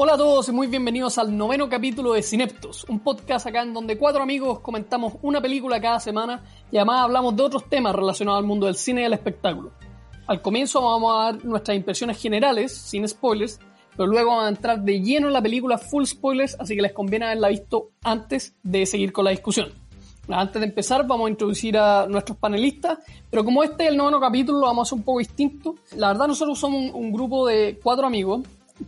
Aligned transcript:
Hola 0.00 0.14
a 0.14 0.16
todos 0.16 0.48
y 0.48 0.52
muy 0.52 0.68
bienvenidos 0.68 1.18
al 1.18 1.36
noveno 1.36 1.68
capítulo 1.68 2.12
de 2.12 2.22
Cineptos, 2.22 2.86
un 2.88 3.00
podcast 3.00 3.48
acá 3.48 3.62
en 3.62 3.74
donde 3.74 3.98
cuatro 3.98 4.22
amigos 4.22 4.60
comentamos 4.60 5.14
una 5.22 5.40
película 5.40 5.80
cada 5.80 5.98
semana 5.98 6.44
y 6.70 6.76
además 6.76 7.00
hablamos 7.00 7.34
de 7.34 7.42
otros 7.42 7.68
temas 7.68 7.96
relacionados 7.96 8.38
al 8.38 8.46
mundo 8.46 8.66
del 8.66 8.76
cine 8.76 9.00
y 9.00 9.04
el 9.06 9.12
espectáculo. 9.12 9.72
Al 10.28 10.40
comienzo 10.40 10.80
vamos 10.82 11.12
a 11.12 11.24
dar 11.24 11.44
nuestras 11.44 11.76
impresiones 11.76 12.22
generales, 12.22 12.72
sin 12.72 13.08
spoilers, 13.08 13.58
pero 13.96 14.06
luego 14.06 14.30
vamos 14.30 14.44
a 14.44 14.50
entrar 14.50 14.80
de 14.80 15.00
lleno 15.00 15.26
en 15.26 15.32
la 15.32 15.42
película 15.42 15.78
full 15.78 16.04
spoilers, 16.04 16.56
así 16.60 16.76
que 16.76 16.82
les 16.82 16.92
conviene 16.92 17.24
haberla 17.24 17.48
visto 17.48 17.90
antes 18.04 18.54
de 18.62 18.86
seguir 18.86 19.12
con 19.12 19.24
la 19.24 19.32
discusión. 19.32 19.72
Antes 20.28 20.60
de 20.60 20.68
empezar, 20.68 21.08
vamos 21.08 21.26
a 21.26 21.30
introducir 21.30 21.76
a 21.76 22.06
nuestros 22.06 22.38
panelistas, 22.38 23.00
pero 23.28 23.44
como 23.44 23.64
este 23.64 23.86
es 23.86 23.90
el 23.90 23.96
noveno 23.96 24.20
capítulo, 24.20 24.60
lo 24.60 24.66
vamos 24.66 24.86
a 24.86 24.90
hacer 24.90 24.98
un 24.98 25.04
poco 25.04 25.18
distinto. 25.18 25.74
La 25.96 26.08
verdad, 26.12 26.28
nosotros 26.28 26.56
somos 26.56 26.92
un 26.94 27.12
grupo 27.12 27.48
de 27.48 27.80
cuatro 27.82 28.06
amigos 28.06 28.42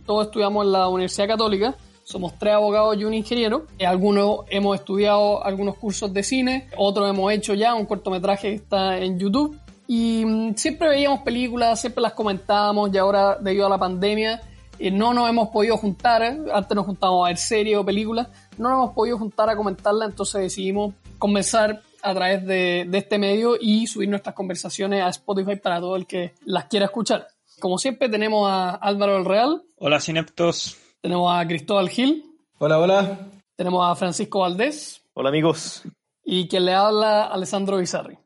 todos 0.05 0.27
estudiamos 0.27 0.65
en 0.65 0.71
la 0.71 0.87
Universidad 0.87 1.27
Católica, 1.27 1.75
somos 2.03 2.37
tres 2.37 2.53
abogados 2.53 2.97
y 2.97 3.05
un 3.05 3.13
ingeniero. 3.13 3.65
Eh, 3.77 3.85
algunos 3.85 4.41
hemos 4.49 4.77
estudiado 4.77 5.43
algunos 5.45 5.77
cursos 5.77 6.11
de 6.13 6.23
cine, 6.23 6.67
otros 6.77 7.09
hemos 7.09 7.31
hecho 7.31 7.53
ya 7.53 7.73
un 7.73 7.85
cortometraje 7.85 8.49
que 8.49 8.55
está 8.55 8.97
en 8.97 9.17
YouTube. 9.17 9.57
Y 9.87 10.25
mm, 10.25 10.55
siempre 10.55 10.89
veíamos 10.89 11.21
películas, 11.21 11.79
siempre 11.79 12.01
las 12.01 12.13
comentábamos 12.13 12.93
y 12.93 12.97
ahora 12.97 13.37
debido 13.39 13.65
a 13.65 13.69
la 13.69 13.77
pandemia 13.77 14.41
eh, 14.79 14.91
no 14.91 15.13
nos 15.13 15.29
hemos 15.29 15.49
podido 15.49 15.77
juntar. 15.77 16.21
Antes 16.23 16.75
nos 16.75 16.85
juntábamos 16.85 17.25
a 17.25 17.29
ver 17.29 17.37
series 17.37 17.77
o 17.77 17.85
películas, 17.85 18.27
no 18.57 18.69
nos 18.69 18.77
hemos 18.79 18.93
podido 18.93 19.17
juntar 19.17 19.49
a 19.49 19.55
comentarlas, 19.55 20.09
entonces 20.09 20.41
decidimos 20.41 20.93
comenzar 21.17 21.81
a 22.03 22.13
través 22.15 22.45
de, 22.45 22.87
de 22.89 22.97
este 22.97 23.19
medio 23.19 23.55
y 23.59 23.85
subir 23.85 24.09
nuestras 24.09 24.33
conversaciones 24.33 25.03
a 25.03 25.09
Spotify 25.09 25.55
para 25.55 25.79
todo 25.79 25.95
el 25.95 26.07
que 26.07 26.33
las 26.45 26.65
quiera 26.65 26.87
escuchar. 26.87 27.27
Como 27.61 27.77
siempre, 27.77 28.09
tenemos 28.09 28.49
a 28.49 28.71
Álvaro 28.71 29.13
del 29.13 29.25
Real. 29.25 29.63
Hola, 29.77 30.01
Cineptos. 30.01 30.79
Tenemos 30.99 31.31
a 31.31 31.47
Cristóbal 31.47 31.89
Gil. 31.89 32.25
Hola, 32.57 32.79
hola. 32.79 33.19
Tenemos 33.55 33.85
a 33.87 33.93
Francisco 33.93 34.39
Valdés. 34.39 35.03
Hola, 35.13 35.29
amigos. 35.29 35.83
Y 36.23 36.47
quien 36.47 36.65
le 36.65 36.73
habla, 36.73 37.27
Alessandro 37.27 37.77
Bizarri. 37.77 38.17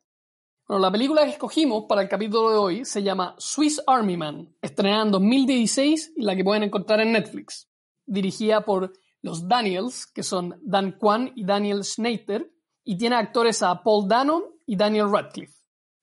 Bueno, 0.66 0.80
la 0.80 0.90
película 0.90 1.26
que 1.26 1.32
escogimos 1.32 1.84
para 1.84 2.02
el 2.02 2.08
capítulo 2.08 2.50
de 2.50 2.58
hoy 2.58 2.86
se 2.86 3.04
llama 3.04 3.36
Swiss 3.38 3.84
Army 3.86 4.16
Man, 4.16 4.56
estrenada 4.62 5.04
en 5.04 5.12
2016 5.12 6.14
y 6.16 6.22
la 6.24 6.34
que 6.34 6.46
pueden 6.46 6.64
encontrar 6.64 7.02
en 7.02 7.12
Netflix. 7.12 7.70
Dirigida 8.06 8.62
por 8.64 8.94
los 9.22 9.50
Daniels, 9.50 10.06
que 10.06 10.24
son 10.24 10.58
Dan 10.64 10.94
Kwan 10.94 11.34
y 11.36 11.44
Daniel 11.44 11.84
Schneider, 11.84 12.50
y 12.86 12.98
tiene 12.98 13.18
actores 13.18 13.62
a 13.64 13.84
Paul 13.84 14.08
Dano 14.08 14.44
y 14.66 14.78
Daniel 14.78 15.12
Radcliffe. 15.12 15.56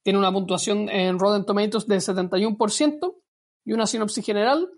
Tiene 0.03 0.19
una 0.19 0.33
puntuación 0.33 0.91
en 0.91 1.19
Rotten 1.19 1.47
Tomatoes 1.47 1.87
de 1.87 1.97
71% 1.97 3.22
y 3.65 3.73
una 3.73 3.87
sinopsis 3.87 4.25
general. 4.25 4.69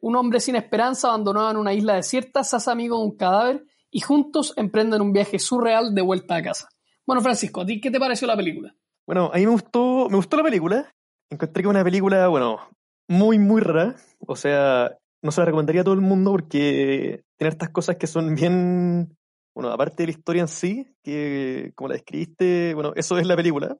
Un 0.00 0.16
hombre 0.16 0.40
sin 0.40 0.56
esperanza 0.56 1.08
abandonado 1.08 1.50
en 1.50 1.56
una 1.56 1.74
isla 1.74 1.94
desierta 1.94 2.44
se 2.44 2.56
hace 2.56 2.70
amigo 2.70 2.98
de 2.98 3.04
un 3.04 3.16
cadáver 3.16 3.64
y 3.90 4.00
juntos 4.00 4.54
emprenden 4.56 5.02
un 5.02 5.12
viaje 5.12 5.38
surreal 5.38 5.94
de 5.94 6.02
vuelta 6.02 6.36
a 6.36 6.42
casa. 6.42 6.68
Bueno, 7.06 7.20
Francisco, 7.20 7.62
¿a 7.62 7.66
ti 7.66 7.80
qué 7.80 7.90
te 7.90 7.98
pareció 7.98 8.26
la 8.26 8.36
película? 8.36 8.74
Bueno, 9.06 9.30
a 9.32 9.36
mí 9.36 9.44
me 9.44 9.52
gustó, 9.52 10.08
me 10.08 10.16
gustó 10.16 10.36
la 10.36 10.44
película. 10.44 10.94
Encontré 11.30 11.62
que 11.62 11.68
una 11.68 11.82
película, 11.82 12.28
bueno, 12.28 12.60
muy, 13.08 13.38
muy 13.38 13.60
rara. 13.60 13.96
O 14.20 14.36
sea, 14.36 14.96
no 15.22 15.32
se 15.32 15.40
la 15.40 15.46
recomendaría 15.46 15.80
a 15.80 15.84
todo 15.84 15.94
el 15.94 16.00
mundo 16.00 16.30
porque 16.30 17.24
tiene 17.36 17.48
estas 17.50 17.70
cosas 17.70 17.96
que 17.96 18.06
son 18.06 18.34
bien, 18.34 19.16
bueno, 19.54 19.70
aparte 19.70 20.02
de 20.02 20.08
la 20.08 20.12
historia 20.12 20.42
en 20.42 20.48
sí, 20.48 20.86
que 21.02 21.72
como 21.74 21.88
la 21.88 21.94
describiste, 21.94 22.74
bueno, 22.74 22.92
eso 22.94 23.18
es 23.18 23.26
la 23.26 23.36
película. 23.36 23.76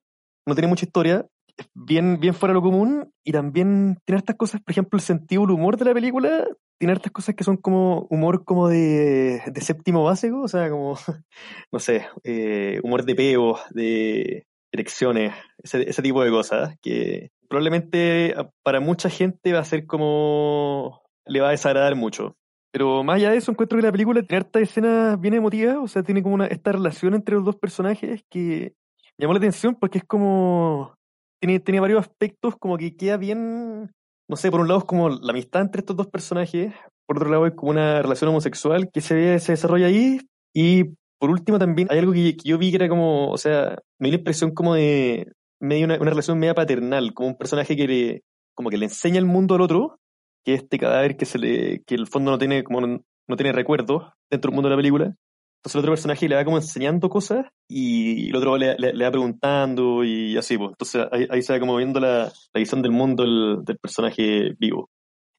No 0.46 0.54
tiene 0.54 0.68
mucha 0.68 0.84
historia, 0.84 1.26
bien, 1.74 2.18
bien 2.20 2.34
fuera 2.34 2.52
de 2.52 2.54
lo 2.54 2.62
común 2.62 3.12
y 3.24 3.32
también 3.32 3.98
tiene 4.04 4.18
estas 4.18 4.36
cosas, 4.36 4.60
por 4.60 4.72
ejemplo, 4.72 4.96
el 4.96 5.02
sentido 5.02 5.42
del 5.42 5.52
humor 5.52 5.76
de 5.76 5.84
la 5.84 5.94
película, 5.94 6.46
tiene 6.78 6.94
estas 6.94 7.12
cosas 7.12 7.34
que 7.34 7.44
son 7.44 7.56
como 7.56 8.06
humor 8.10 8.44
como 8.44 8.68
de, 8.68 9.42
de 9.46 9.60
séptimo 9.60 10.04
básico, 10.04 10.42
o 10.42 10.48
sea, 10.48 10.68
como, 10.70 10.96
no 11.72 11.78
sé, 11.78 12.06
eh, 12.24 12.80
humor 12.82 13.04
de 13.04 13.14
peo, 13.14 13.58
de 13.70 14.46
erecciones, 14.72 15.34
ese, 15.62 15.88
ese 15.88 16.02
tipo 16.02 16.24
de 16.24 16.30
cosas, 16.30 16.76
que 16.80 17.30
probablemente 17.48 18.34
para 18.62 18.80
mucha 18.80 19.10
gente 19.10 19.52
va 19.52 19.60
a 19.60 19.64
ser 19.64 19.86
como, 19.86 21.02
le 21.26 21.40
va 21.40 21.48
a 21.48 21.52
desagradar 21.52 21.94
mucho. 21.94 22.36
Pero 22.72 23.04
más 23.04 23.16
allá 23.16 23.30
de 23.30 23.36
eso, 23.36 23.52
encuentro 23.52 23.78
que 23.78 23.84
la 23.84 23.92
película 23.92 24.22
tiene 24.22 24.38
harta 24.38 24.58
escenas 24.58 25.20
bien 25.20 25.34
emotivas, 25.34 25.76
o 25.76 25.86
sea, 25.86 26.02
tiene 26.02 26.22
como 26.22 26.34
una, 26.34 26.46
esta 26.46 26.72
relación 26.72 27.14
entre 27.14 27.34
los 27.34 27.44
dos 27.44 27.56
personajes 27.56 28.24
que 28.30 28.74
llamó 29.18 29.34
la 29.34 29.38
atención 29.38 29.76
porque 29.78 29.98
es 29.98 30.04
como 30.04 30.96
tenía, 31.42 31.80
varios 31.80 32.00
aspectos 32.00 32.56
como 32.56 32.78
que 32.78 32.96
queda 32.96 33.16
bien, 33.16 33.90
no 34.28 34.36
sé, 34.36 34.50
por 34.50 34.60
un 34.60 34.68
lado 34.68 34.80
es 34.80 34.84
como 34.84 35.08
la 35.08 35.32
amistad 35.32 35.62
entre 35.62 35.80
estos 35.80 35.96
dos 35.96 36.06
personajes, 36.06 36.72
por 37.06 37.16
otro 37.16 37.30
lado 37.30 37.46
es 37.46 37.54
como 37.54 37.72
una 37.72 38.00
relación 38.00 38.30
homosexual 38.30 38.90
que 38.92 39.00
se, 39.00 39.38
se 39.38 39.52
desarrolla 39.52 39.86
ahí, 39.86 40.20
y 40.54 40.84
por 41.18 41.30
último 41.30 41.58
también 41.58 41.88
hay 41.90 41.98
algo 41.98 42.12
que, 42.12 42.36
yo 42.44 42.58
vi 42.58 42.70
que 42.70 42.76
era 42.76 42.88
como, 42.88 43.30
o 43.30 43.38
sea, 43.38 43.78
me 43.98 44.08
dio 44.08 44.16
la 44.16 44.20
impresión 44.20 44.52
como 44.52 44.74
de 44.74 45.32
medio 45.60 45.86
una, 45.86 45.96
relación 45.96 46.38
media 46.38 46.54
paternal, 46.54 47.12
como 47.14 47.28
un 47.28 47.36
personaje 47.36 47.76
que 47.76 47.86
le, 47.86 48.22
como 48.54 48.70
que 48.70 48.76
le 48.76 48.86
enseña 48.86 49.18
el 49.18 49.26
mundo 49.26 49.54
al 49.54 49.60
otro, 49.60 49.98
que 50.44 50.54
este 50.54 50.78
cadáver 50.78 51.16
que 51.16 51.24
se 51.24 51.38
le, 51.38 51.82
que 51.84 51.94
el 51.94 52.06
fondo 52.06 52.30
no 52.30 52.38
tiene 52.38 52.64
como 52.64 52.80
no 52.80 53.36
tiene 53.36 53.52
recuerdos 53.52 54.12
dentro 54.30 54.50
del 54.50 54.56
mundo 54.56 54.68
de 54.68 54.74
la 54.74 54.78
película, 54.78 55.14
entonces 55.62 55.76
el 55.76 55.80
otro 55.82 55.92
personaje 55.92 56.28
le 56.28 56.34
va 56.34 56.44
como 56.44 56.56
enseñando 56.56 57.08
cosas 57.08 57.46
y 57.68 58.30
el 58.30 58.34
otro 58.34 58.56
le, 58.56 58.74
va 58.74 59.10
preguntando 59.12 60.02
y 60.02 60.36
así, 60.36 60.58
pues. 60.58 60.70
Entonces 60.70 61.06
ahí, 61.30 61.40
se 61.40 61.52
va 61.52 61.60
como 61.60 61.76
viendo 61.76 62.00
la, 62.00 62.32
visión 62.52 62.82
del 62.82 62.90
mundo 62.90 63.22
del, 63.22 63.78
personaje 63.78 64.56
vivo. 64.58 64.90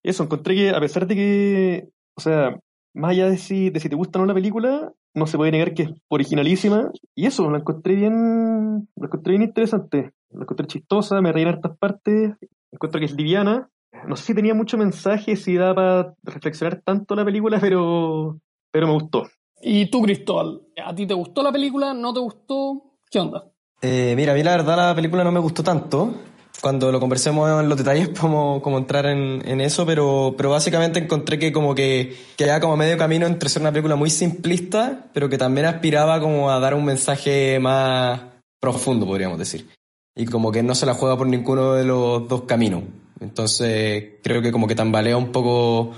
Eso, 0.02 0.24
encontré 0.24 0.56
que 0.56 0.70
a 0.70 0.80
pesar 0.80 1.08
de 1.08 1.16
que, 1.16 1.90
o 2.16 2.22
sea, 2.22 2.58
más 2.94 3.12
allá 3.12 3.30
de 3.30 3.38
si, 3.38 3.70
de 3.70 3.82
si 3.82 3.90
te 3.90 3.98
gusta 3.98 4.18
o 4.18 4.22
no 4.22 4.26
la 4.26 4.34
película, 4.34 4.94
no 5.14 5.28
se 5.28 5.36
puede 5.36 5.52
negar 5.52 5.74
que 5.74 5.84
es 5.84 5.90
originalísima. 6.08 6.90
Y 7.14 7.26
eso, 7.26 7.52
la 7.52 7.58
encontré 7.58 7.96
bien, 7.96 8.88
la 8.96 9.08
encontré 9.08 9.32
bien 9.32 9.44
interesante. 9.44 10.14
La 10.30 10.44
encontré 10.44 10.68
chistosa, 10.68 11.20
me 11.20 11.34
reí 11.34 11.44
en 11.44 11.50
hartas 11.50 11.78
partes. 11.78 12.32
Encuentro 12.72 13.02
que 13.02 13.08
es 13.08 13.14
liviana. 13.14 13.70
No 14.08 14.16
sé 14.16 14.24
si 14.28 14.34
tenía 14.34 14.54
mucho 14.54 14.78
mensaje, 14.78 15.36
si 15.36 15.56
da 15.56 15.76
para 15.76 16.14
reflexionar 16.24 16.82
tanto 16.86 17.14
la 17.14 17.26
película, 17.26 17.60
pero, 17.60 18.40
pero 18.72 18.88
me 18.88 18.94
gustó. 18.94 19.24
¿Y 19.66 19.86
tú, 19.86 20.02
Cristóbal? 20.02 20.62
¿A 20.86 20.94
ti 20.94 21.08
te 21.08 21.14
gustó 21.14 21.42
la 21.42 21.52
película? 21.52 21.94
¿No 21.94 22.14
te 22.14 22.20
gustó? 22.20 22.84
¿Qué 23.10 23.20
onda? 23.20 23.46
Eh, 23.82 24.14
mira, 24.16 24.34
a 24.34 24.36
mí 24.36 24.44
la 24.44 24.52
verdad 24.52 24.76
la 24.76 24.96
película 24.96 25.24
no 25.24 25.32
me 25.32 25.40
gustó 25.40 25.64
tanto. 25.64 26.14
Cuando 26.62 26.92
lo 26.92 27.00
conversemos 27.00 27.62
en 27.62 27.70
los 27.70 27.78
detalles 27.78 28.10
podemos 28.20 28.62
como 28.62 28.78
entrar 28.78 29.06
en, 29.06 29.42
en, 29.48 29.62
eso, 29.62 29.86
pero, 29.86 30.34
pero 30.36 30.50
básicamente 30.50 31.00
encontré 31.00 31.40
que 31.40 31.54
como 31.54 31.74
que, 31.74 32.16
que 32.36 32.44
había 32.44 32.60
como 32.60 32.76
medio 32.76 32.98
camino 32.98 33.26
entre 33.26 33.50
ser 33.50 33.62
una 33.62 33.72
película 33.72 33.96
muy 33.96 34.10
simplista, 34.10 35.10
pero 35.14 35.30
que 35.30 35.38
también 35.38 35.66
aspiraba 35.66 36.20
como 36.20 36.52
a 36.52 36.60
dar 36.60 36.74
un 36.74 36.84
mensaje 36.84 37.58
más 37.60 38.20
profundo, 38.60 39.06
podríamos 39.06 39.40
decir. 39.40 39.70
Y 40.16 40.26
como 40.26 40.52
que 40.52 40.62
no 40.62 40.76
se 40.76 40.86
la 40.86 40.94
juega 40.94 41.18
por 41.18 41.28
ninguno 41.28 41.74
de 41.74 41.86
los 41.86 42.28
dos 42.28 42.44
caminos. 42.44 42.84
Entonces 43.22 44.16
creo 44.22 44.42
que 44.42 44.52
como 44.52 44.68
que 44.68 44.76
tambalea 44.76 45.16
un 45.16 45.32
poco 45.32 45.94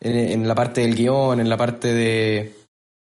en, 0.00 0.16
en 0.16 0.48
la 0.48 0.54
parte 0.54 0.80
del 0.80 0.96
guion, 0.96 1.40
en 1.40 1.48
la 1.48 1.56
parte 1.56 1.92
de, 1.92 2.59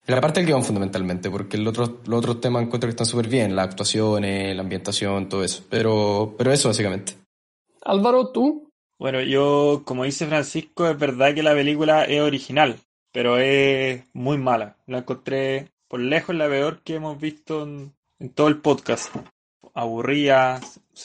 la 0.08 0.22
parte 0.22 0.40
del 0.40 0.48
guion 0.48 0.64
fundamentalmente, 0.64 1.32
porque 1.32 1.58
el 1.58 1.68
otro, 1.68 2.02
los 2.06 2.20
otros 2.20 2.40
temas 2.40 2.64
encuentro 2.64 2.88
que 2.88 2.92
están 2.92 3.08
súper 3.08 3.28
bien, 3.28 3.56
las 3.56 3.70
actuaciones, 3.70 4.56
la 4.56 4.62
ambientación, 4.62 5.28
todo 5.30 5.44
eso. 5.44 5.64
Pero, 5.70 6.36
pero 6.38 6.52
eso 6.52 6.70
básicamente. 6.70 7.14
Álvaro, 7.82 8.30
¿tú? 8.30 8.70
Bueno, 9.00 9.22
yo, 9.22 9.82
como 9.84 10.04
dice 10.04 10.28
Francisco, 10.28 10.88
es 10.88 10.98
verdad 10.98 11.34
que 11.34 11.44
la 11.44 11.54
película 11.54 12.06
es 12.06 12.22
original, 12.22 12.78
pero 13.12 13.38
es 13.38 14.04
muy 14.14 14.38
mala. 14.38 14.78
La 14.86 15.00
encontré 15.00 15.72
por 15.88 16.00
lejos 16.00 16.36
la 16.36 16.48
peor 16.48 16.82
que 16.84 16.96
hemos 16.96 17.20
visto 17.20 17.64
en, 17.64 17.94
todo 18.34 18.48
el 18.48 18.62
podcast. 18.62 19.14
Aburría, 19.74 20.62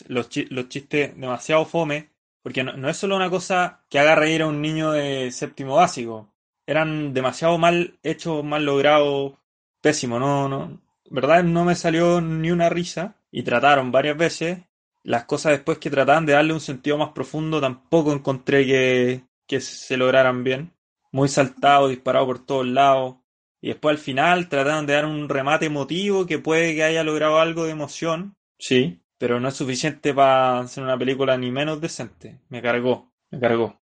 los, 0.08 0.29
los 0.50 0.69
chistes 0.69 1.19
demasiado 1.19 1.64
fome, 1.64 2.11
porque 2.43 2.62
no, 2.62 2.76
no 2.76 2.88
es 2.88 2.99
solo 2.99 3.17
una 3.17 3.31
cosa 3.31 3.81
que 3.88 3.99
haga 3.99 4.14
reír 4.14 4.43
a 4.43 4.46
un 4.46 4.61
niño 4.61 4.93
de 4.93 5.32
séptimo 5.32 5.76
básico 5.76 6.30
eran 6.72 7.12
demasiado 7.12 7.58
mal 7.58 7.99
hechos, 8.02 8.44
mal 8.44 8.64
logrados, 8.64 9.34
pésimo, 9.81 10.19
no, 10.19 10.49
no, 10.49 10.81
verdad 11.11 11.43
no 11.43 11.64
me 11.64 11.75
salió 11.75 12.20
ni 12.20 12.50
una 12.50 12.69
risa 12.69 13.17
y 13.31 13.43
trataron 13.43 13.93
varias 13.93 14.17
veces. 14.17 14.58
Las 15.02 15.25
cosas 15.25 15.52
después 15.52 15.78
que 15.78 15.90
trataban 15.90 16.26
de 16.26 16.34
darle 16.34 16.52
un 16.52 16.61
sentido 16.61 16.99
más 16.99 17.11
profundo 17.11 17.61
tampoco 17.61 18.12
encontré 18.12 18.67
que, 18.67 19.22
que 19.46 19.61
se 19.61 19.96
lograran 19.96 20.44
bien. 20.44 20.72
Muy 21.11 21.28
saltado, 21.28 21.88
disparado 21.88 22.26
por 22.26 22.44
todos 22.44 22.67
lados. 22.67 23.17
Y 23.62 23.69
después 23.69 23.96
al 23.96 24.02
final 24.02 24.49
trataron 24.49 24.87
de 24.87 24.94
dar 24.94 25.06
un 25.06 25.28
remate 25.28 25.67
emotivo 25.67 26.26
que 26.26 26.38
puede 26.38 26.75
que 26.75 26.84
haya 26.84 27.02
logrado 27.02 27.40
algo 27.40 27.64
de 27.64 27.72
emoción. 27.72 28.37
Sí, 28.58 29.00
pero 29.19 29.40
no 29.40 29.49
es 29.49 29.55
suficiente 29.55 30.14
para 30.14 30.61
hacer 30.61 30.84
una 30.84 30.99
película 30.99 31.37
ni 31.37 31.50
menos 31.50 31.81
decente. 31.81 32.40
Me 32.49 32.62
cargó, 32.62 33.11
me 33.31 33.40
cargó. 33.40 33.81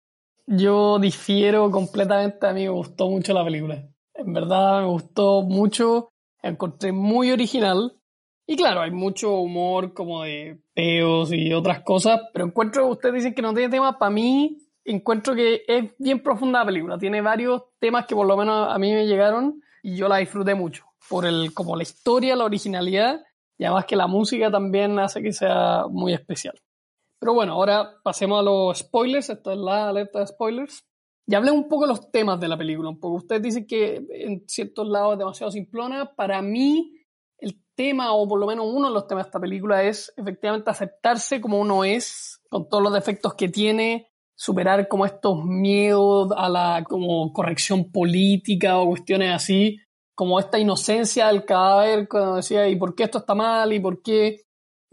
Yo 0.46 1.00
difiero 1.00 1.72
completamente, 1.72 2.46
a 2.46 2.54
mí 2.54 2.64
me 2.64 2.70
gustó 2.70 3.10
mucho 3.10 3.34
la 3.34 3.44
película. 3.44 3.88
En 4.14 4.34
verdad 4.34 4.82
me 4.82 4.88
gustó 4.88 5.42
mucho, 5.42 6.10
encontré 6.42 6.92
muy 6.92 7.32
original. 7.32 7.98
Y 8.46 8.58
claro, 8.58 8.82
hay 8.82 8.92
mucho 8.92 9.36
humor 9.36 9.94
como 9.94 10.24
de 10.24 10.62
peos 10.74 11.32
y 11.32 11.54
otras 11.54 11.82
cosas, 11.82 12.20
pero 12.34 12.46
encuentro, 12.46 12.88
ustedes 12.88 13.16
dicen 13.16 13.34
que 13.34 13.42
no 13.42 13.54
tiene 13.54 13.70
tema, 13.70 13.98
para 13.98 14.12
mí 14.12 14.58
encuentro 14.86 15.34
que 15.34 15.64
es 15.66 15.92
bien 15.98 16.22
profunda 16.22 16.60
la 16.60 16.66
película. 16.66 16.98
Tiene 16.98 17.22
varios 17.22 17.64
temas 17.80 18.06
que 18.06 18.16
por 18.16 18.28
lo 18.28 18.36
menos 18.36 18.68
a 18.70 18.78
mí 18.78 18.92
me 18.92 19.08
llegaron 19.08 19.62
y 19.82 19.96
yo 19.96 20.08
la 20.08 20.18
disfruté 20.18 20.56
mucho. 20.56 20.86
Por 21.10 21.26
el, 21.26 21.54
como 21.54 21.76
la 21.76 21.84
historia, 21.84 22.36
la 22.36 22.46
originalidad 22.46 23.22
y 23.58 23.66
además 23.66 23.86
que 23.86 23.96
la 23.96 24.08
música 24.08 24.52
también 24.52 25.00
hace 25.00 25.22
que 25.22 25.32
sea 25.32 25.86
muy 25.90 26.14
especial. 26.14 26.60
Pero 27.24 27.36
bueno, 27.36 27.54
ahora 27.54 28.02
pasemos 28.04 28.38
a 28.38 28.44
los 28.44 28.80
spoilers. 28.80 29.30
Esta 29.30 29.54
es 29.54 29.58
la 29.58 29.88
alerta 29.88 30.20
de 30.20 30.28
spoilers. 30.28 30.84
Ya 31.26 31.38
hablé 31.38 31.52
un 31.52 31.70
poco 31.70 31.84
de 31.84 31.88
los 31.88 32.12
temas 32.12 32.38
de 32.38 32.50
la 32.50 32.58
película, 32.58 32.90
un 32.90 33.00
poco. 33.00 33.16
Ustedes 33.16 33.42
dicen 33.42 33.66
que 33.66 34.06
en 34.10 34.44
ciertos 34.46 34.86
lados 34.90 35.14
es 35.14 35.20
demasiado 35.20 35.50
simplona. 35.50 36.14
Para 36.18 36.42
mí, 36.42 36.92
el 37.38 37.64
tema, 37.76 38.12
o 38.12 38.28
por 38.28 38.42
lo 38.42 38.46
menos 38.46 38.66
uno 38.70 38.90
de 38.90 38.94
los 38.94 39.08
temas 39.08 39.24
de 39.24 39.30
esta 39.30 39.40
película, 39.40 39.84
es 39.84 40.14
efectivamente 40.18 40.70
aceptarse 40.70 41.40
como 41.40 41.62
uno 41.62 41.86
es, 41.86 42.42
con 42.50 42.68
todos 42.68 42.84
los 42.84 42.92
defectos 42.92 43.36
que 43.36 43.48
tiene, 43.48 44.10
superar 44.36 44.90
como 44.90 45.06
estos 45.06 45.46
miedos 45.46 46.30
a 46.36 46.50
la 46.50 46.84
como 46.84 47.32
corrección 47.32 47.90
política 47.90 48.80
o 48.80 48.88
cuestiones 48.88 49.34
así, 49.34 49.80
como 50.14 50.42
esta 50.42 50.60
inocencia 50.60 51.28
del 51.28 51.46
cadáver 51.46 52.10
cuando 52.10 52.36
decía, 52.36 52.68
¿y 52.68 52.76
por 52.76 52.96
qué 52.96 53.04
esto 53.04 53.20
está 53.20 53.34
mal? 53.34 53.72
¿Y 53.72 53.80
por 53.80 54.02
qué? 54.02 54.42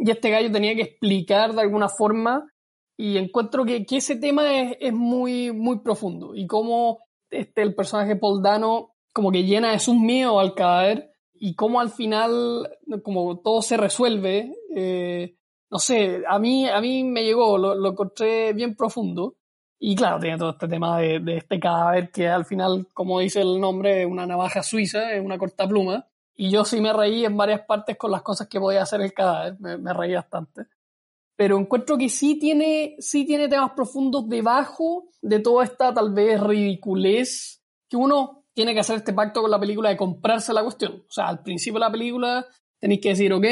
Y 0.02 0.10
este 0.10 0.30
gallo 0.30 0.50
tenía 0.50 0.74
que 0.74 0.82
explicar 0.82 1.52
de 1.52 1.60
alguna 1.60 1.88
forma 1.90 2.50
y 2.96 3.18
encuentro 3.18 3.66
que, 3.66 3.84
que 3.84 3.98
ese 3.98 4.16
tema 4.16 4.60
es, 4.60 4.76
es, 4.80 4.92
muy, 4.94 5.52
muy 5.52 5.80
profundo 5.80 6.34
y 6.34 6.46
cómo 6.46 7.00
este, 7.30 7.60
el 7.60 7.74
personaje 7.74 8.16
Paul 8.16 8.42
Dano 8.42 8.94
como 9.12 9.30
que 9.30 9.44
llena 9.44 9.72
de 9.72 9.78
sus 9.78 9.96
miedos 9.96 10.40
al 10.40 10.54
cadáver 10.54 11.12
y 11.34 11.54
cómo 11.54 11.80
al 11.80 11.90
final 11.90 12.68
como 13.02 13.40
todo 13.40 13.60
se 13.60 13.76
resuelve, 13.76 14.54
eh, 14.74 15.36
no 15.70 15.78
sé, 15.78 16.22
a 16.26 16.38
mí, 16.38 16.66
a 16.66 16.80
mí 16.80 17.04
me 17.04 17.24
llegó, 17.24 17.58
lo, 17.58 17.74
lo 17.74 17.90
encontré 17.90 18.54
bien 18.54 18.74
profundo 18.74 19.36
y 19.78 19.96
claro, 19.96 20.18
tiene 20.18 20.38
todo 20.38 20.50
este 20.50 20.68
tema 20.68 20.98
de, 20.98 21.20
de, 21.20 21.36
este 21.38 21.60
cadáver 21.60 22.10
que 22.10 22.26
al 22.28 22.46
final, 22.46 22.86
como 22.94 23.20
dice 23.20 23.40
el 23.40 23.60
nombre, 23.60 24.02
es 24.02 24.06
una 24.06 24.26
navaja 24.26 24.62
suiza, 24.62 25.12
es 25.12 25.24
una 25.24 25.38
corta 25.38 25.66
pluma. 25.66 26.06
Y 26.36 26.50
yo 26.50 26.64
sí 26.64 26.80
me 26.80 26.92
reí 26.92 27.24
en 27.24 27.36
varias 27.36 27.62
partes 27.62 27.96
con 27.96 28.10
las 28.10 28.22
cosas 28.22 28.48
que 28.48 28.60
podía 28.60 28.82
hacer 28.82 29.00
el 29.00 29.12
cadáver, 29.12 29.56
me, 29.60 29.76
me 29.76 29.92
reí 29.92 30.14
bastante 30.14 30.66
pero 31.40 31.56
encuentro 31.58 31.96
que 31.96 32.10
sí 32.10 32.38
tiene, 32.38 32.96
sí 32.98 33.24
tiene 33.24 33.48
temas 33.48 33.70
profundos 33.70 34.28
debajo 34.28 35.08
de 35.22 35.40
toda 35.40 35.64
esta 35.64 35.94
tal 35.94 36.12
vez 36.12 36.38
ridiculez 36.38 37.62
que 37.88 37.96
uno 37.96 38.44
tiene 38.52 38.74
que 38.74 38.80
hacer 38.80 38.96
este 38.96 39.14
pacto 39.14 39.40
con 39.40 39.50
la 39.50 39.58
película 39.58 39.88
de 39.88 39.96
comprarse 39.96 40.52
la 40.52 40.62
cuestión. 40.62 41.02
O 41.08 41.10
sea, 41.10 41.28
al 41.28 41.42
principio 41.42 41.78
de 41.78 41.86
la 41.86 41.90
película 41.90 42.46
tenéis 42.78 43.00
que 43.00 43.08
decir, 43.08 43.32
ok, 43.32 43.46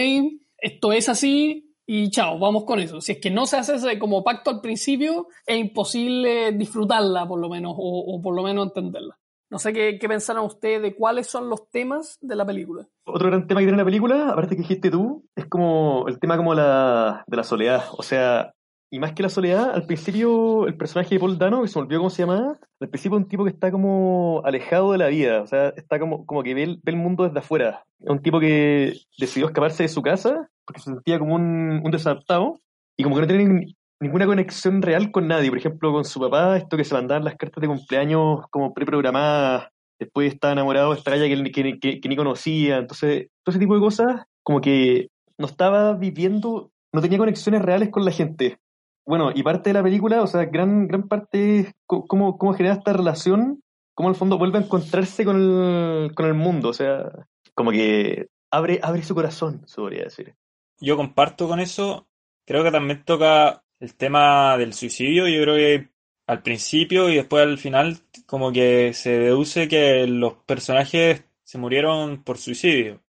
esto 0.58 0.92
es 0.92 1.08
así 1.08 1.74
y 1.86 2.10
chao, 2.10 2.38
vamos 2.38 2.64
con 2.64 2.78
eso. 2.78 3.00
Si 3.00 3.12
es 3.12 3.20
que 3.20 3.30
no 3.30 3.46
se 3.46 3.56
hace 3.56 3.76
ese 3.76 3.98
como 3.98 4.22
pacto 4.22 4.50
al 4.50 4.60
principio, 4.60 5.28
es 5.46 5.58
imposible 5.58 6.52
disfrutarla 6.52 7.26
por 7.26 7.40
lo 7.40 7.48
menos 7.48 7.72
o, 7.74 8.16
o 8.16 8.20
por 8.20 8.36
lo 8.36 8.42
menos 8.42 8.66
entenderla. 8.66 9.18
No 9.50 9.58
sé 9.58 9.72
qué, 9.72 9.98
qué 9.98 10.08
pensaron 10.08 10.44
ustedes 10.44 10.82
de 10.82 10.94
cuáles 10.94 11.26
son 11.26 11.48
los 11.48 11.70
temas 11.70 12.18
de 12.20 12.36
la 12.36 12.44
película. 12.44 12.86
Otro 13.04 13.28
gran 13.28 13.46
tema 13.46 13.60
que 13.60 13.66
tiene 13.66 13.78
la 13.78 13.84
película, 13.84 14.30
aparte 14.30 14.56
que 14.56 14.62
dijiste 14.62 14.90
tú, 14.90 15.24
es 15.34 15.46
como 15.46 16.06
el 16.06 16.18
tema 16.18 16.36
como 16.36 16.54
la, 16.54 17.24
de 17.26 17.36
la 17.36 17.44
soledad. 17.44 17.84
O 17.92 18.02
sea, 18.02 18.52
y 18.90 18.98
más 18.98 19.12
que 19.12 19.22
la 19.22 19.28
soledad, 19.28 19.70
al 19.70 19.86
principio 19.86 20.66
el 20.66 20.76
personaje 20.76 21.14
de 21.14 21.20
Paul 21.20 21.38
Dano, 21.38 21.62
que 21.62 21.68
se 21.68 21.78
me 21.78 21.84
olvidó 21.84 22.00
cómo 22.00 22.10
se 22.10 22.22
llama, 22.22 22.58
al 22.80 22.88
principio 22.88 23.18
es 23.18 23.24
un 23.24 23.28
tipo 23.28 23.44
que 23.44 23.50
está 23.50 23.70
como 23.70 24.42
alejado 24.44 24.92
de 24.92 24.98
la 24.98 25.08
vida, 25.08 25.42
o 25.42 25.46
sea, 25.46 25.68
está 25.70 25.98
como, 25.98 26.24
como 26.26 26.42
que 26.42 26.54
ve 26.54 26.62
el, 26.64 26.80
ve 26.82 26.92
el 26.92 26.96
mundo 26.96 27.24
desde 27.24 27.38
afuera. 27.38 27.84
Es 28.00 28.10
un 28.10 28.22
tipo 28.22 28.40
que 28.40 28.94
decidió 29.18 29.46
escaparse 29.46 29.82
de 29.82 29.88
su 29.88 30.02
casa 30.02 30.50
porque 30.64 30.80
se 30.80 30.90
sentía 30.90 31.18
como 31.18 31.34
un, 31.34 31.80
un 31.84 31.90
desadaptado 31.90 32.60
y 32.96 33.02
como 33.02 33.16
que 33.16 33.22
no 33.22 33.28
tiene 33.28 33.76
ninguna 34.00 34.26
conexión 34.26 34.82
real 34.82 35.10
con 35.10 35.28
nadie. 35.28 35.50
Por 35.50 35.58
ejemplo, 35.58 35.92
con 35.92 36.04
su 36.04 36.20
papá, 36.20 36.56
esto 36.56 36.76
que 36.76 36.84
se 36.84 36.94
mandaban 36.94 37.24
las 37.24 37.36
cartas 37.36 37.60
de 37.60 37.68
cumpleaños 37.68 38.46
como 38.50 38.74
preprogramadas, 38.74 39.68
después 39.98 40.32
estaba 40.32 40.52
enamorado 40.52 40.92
de 40.92 40.98
esta 40.98 41.10
galla 41.10 41.28
que, 41.28 41.78
que, 41.80 42.00
que, 42.00 42.08
ni 42.08 42.16
conocía. 42.16 42.78
Entonces, 42.78 43.28
todo 43.42 43.52
ese 43.52 43.58
tipo 43.58 43.74
de 43.74 43.80
cosas, 43.80 44.24
como 44.42 44.60
que 44.60 45.08
no 45.36 45.46
estaba 45.46 45.94
viviendo, 45.94 46.70
no 46.92 47.00
tenía 47.00 47.18
conexiones 47.18 47.62
reales 47.62 47.90
con 47.90 48.04
la 48.04 48.12
gente. 48.12 48.58
Bueno, 49.06 49.32
y 49.34 49.42
parte 49.42 49.70
de 49.70 49.74
la 49.74 49.82
película, 49.82 50.22
o 50.22 50.26
sea, 50.26 50.44
gran, 50.44 50.86
gran 50.86 51.08
parte 51.08 51.60
es 51.60 51.72
cómo, 51.86 52.36
cómo 52.36 52.52
genera 52.52 52.74
esta 52.74 52.92
relación, 52.92 53.62
cómo 53.94 54.10
al 54.10 54.14
fondo 54.14 54.38
vuelve 54.38 54.58
a 54.58 54.62
encontrarse 54.62 55.24
con 55.24 55.36
el, 55.36 56.14
con 56.14 56.26
el 56.26 56.34
mundo. 56.34 56.68
O 56.68 56.74
sea, 56.74 57.10
como 57.54 57.70
que 57.70 58.28
abre, 58.50 58.80
abre 58.82 59.02
su 59.02 59.14
corazón, 59.14 59.62
se 59.66 59.76
podría 59.76 60.04
decir. 60.04 60.34
Yo 60.80 60.96
comparto 60.96 61.48
con 61.48 61.58
eso. 61.58 62.06
Creo 62.46 62.62
que 62.62 62.70
también 62.70 63.02
toca 63.04 63.62
el 63.80 63.94
tema 63.94 64.56
del 64.58 64.74
suicidio, 64.74 65.28
yo 65.28 65.42
creo 65.42 65.56
que 65.56 65.88
al 66.26 66.42
principio 66.42 67.08
y 67.08 67.16
después 67.16 67.42
al 67.44 67.58
final 67.58 67.98
como 68.26 68.52
que 68.52 68.92
se 68.94 69.18
deduce 69.18 69.68
que 69.68 70.06
los 70.06 70.34
personajes 70.44 71.24
se 71.44 71.58
murieron 71.58 72.22
por 72.22 72.38
suicidio. 72.38 73.02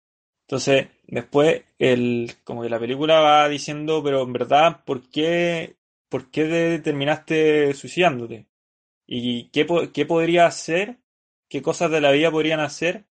Entonces, 0.43 0.89
después 1.07 1.65
el 1.79 2.33
como 2.45 2.63
que 2.63 2.71
la 2.71 2.79
película 2.79 3.21
va 3.21 3.49
diciendo, 3.49 4.03
pero 4.05 4.23
en 4.23 4.33
verdad, 4.33 4.85
¿por 4.85 5.09
qué 5.09 5.77
por 6.09 6.31
qué 6.31 6.81
terminaste 6.83 7.75
suicidándote? 7.75 8.47
¿Y 9.07 9.51
qué, 9.51 9.67
qué 9.93 10.07
podría 10.07 10.47
hacer? 10.47 10.99
¿Qué 11.49 11.63
cosas 11.63 11.91
de 11.91 12.01
la 12.01 12.13
vida 12.13 12.31
podrían 12.31 12.61
hacer 12.61 13.07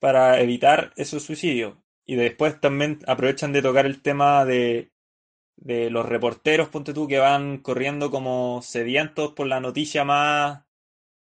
para 0.00 0.40
evitar 0.40 0.92
esos 0.96 1.22
suicidios? 1.22 1.76
Y 2.06 2.16
después 2.16 2.60
también 2.60 3.00
aprovechan 3.06 3.52
de 3.52 3.62
tocar 3.62 3.86
el 3.86 4.02
tema 4.02 4.44
de 4.44 4.90
de 5.56 5.90
los 5.90 6.06
reporteros, 6.06 6.68
ponte 6.68 6.92
tú, 6.92 7.06
que 7.08 7.18
van 7.18 7.58
corriendo 7.58 8.10
como 8.10 8.60
sedientos 8.62 9.32
por 9.32 9.46
la 9.46 9.60
noticia 9.60 10.04
más 10.04 10.64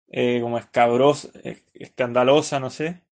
eh, 0.08 0.40
como 0.40 0.58
escabrosa, 0.58 1.28
escandalosa, 1.75 2.60
no 2.60 2.70
sé. 2.70 3.02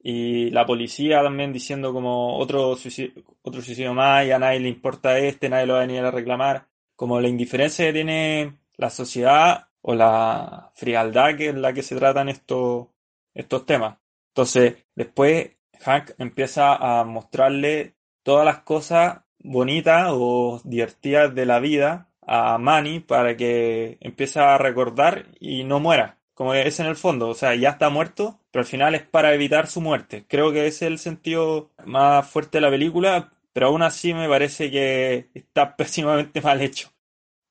Y 0.00 0.50
la 0.50 0.64
policía 0.66 1.22
también 1.22 1.52
diciendo 1.52 1.92
como 1.92 2.38
otro 2.38 2.76
suicidio, 2.76 3.24
otro 3.42 3.60
suicidio 3.62 3.94
más 3.94 4.26
y 4.26 4.30
a 4.30 4.38
nadie 4.38 4.60
le 4.60 4.68
importa 4.68 5.18
este, 5.18 5.48
nadie 5.48 5.66
lo 5.66 5.74
va 5.74 5.80
a 5.80 5.86
venir 5.86 6.04
a 6.04 6.10
reclamar. 6.10 6.68
Como 6.96 7.20
la 7.20 7.28
indiferencia 7.28 7.86
que 7.86 7.92
tiene 7.92 8.58
la 8.76 8.90
sociedad 8.90 9.68
o 9.82 9.94
la 9.94 10.72
frialdad 10.74 11.36
que 11.36 11.48
es 11.50 11.54
la 11.54 11.72
que 11.72 11.82
se 11.82 11.96
tratan 11.96 12.28
estos, 12.28 12.88
estos 13.34 13.66
temas. 13.66 13.98
Entonces, 14.28 14.76
después 14.94 15.50
Hank 15.80 16.12
empieza 16.18 16.76
a 16.76 17.04
mostrarle 17.04 17.96
todas 18.22 18.44
las 18.44 18.60
cosas 18.60 19.22
bonitas 19.40 20.08
o 20.10 20.60
divertidas 20.64 21.34
de 21.34 21.46
la 21.46 21.60
vida 21.60 22.08
a 22.22 22.58
Manny 22.58 23.00
para 23.00 23.36
que 23.36 23.98
empiece 24.00 24.40
a 24.40 24.58
recordar 24.58 25.26
y 25.40 25.64
no 25.64 25.80
muera. 25.80 26.18
Como 26.34 26.54
es 26.54 26.78
en 26.80 26.86
el 26.86 26.96
fondo, 26.96 27.28
o 27.28 27.34
sea, 27.34 27.54
ya 27.56 27.70
está 27.70 27.88
muerto, 27.90 28.38
pero 28.50 28.60
al 28.60 28.66
final 28.66 28.94
es 28.94 29.02
para 29.02 29.34
evitar 29.34 29.66
su 29.66 29.80
muerte. 29.80 30.24
Creo 30.28 30.52
que 30.52 30.66
ese 30.66 30.86
es 30.86 30.92
el 30.92 30.98
sentido 30.98 31.70
más 31.84 32.28
fuerte 32.30 32.58
de 32.58 32.62
la 32.62 32.70
película, 32.70 33.32
pero 33.52 33.68
aún 33.68 33.82
así 33.82 34.14
me 34.14 34.28
parece 34.28 34.70
que 34.70 35.30
está 35.34 35.76
pésimamente 35.76 36.40
mal 36.40 36.60
hecho. 36.60 36.90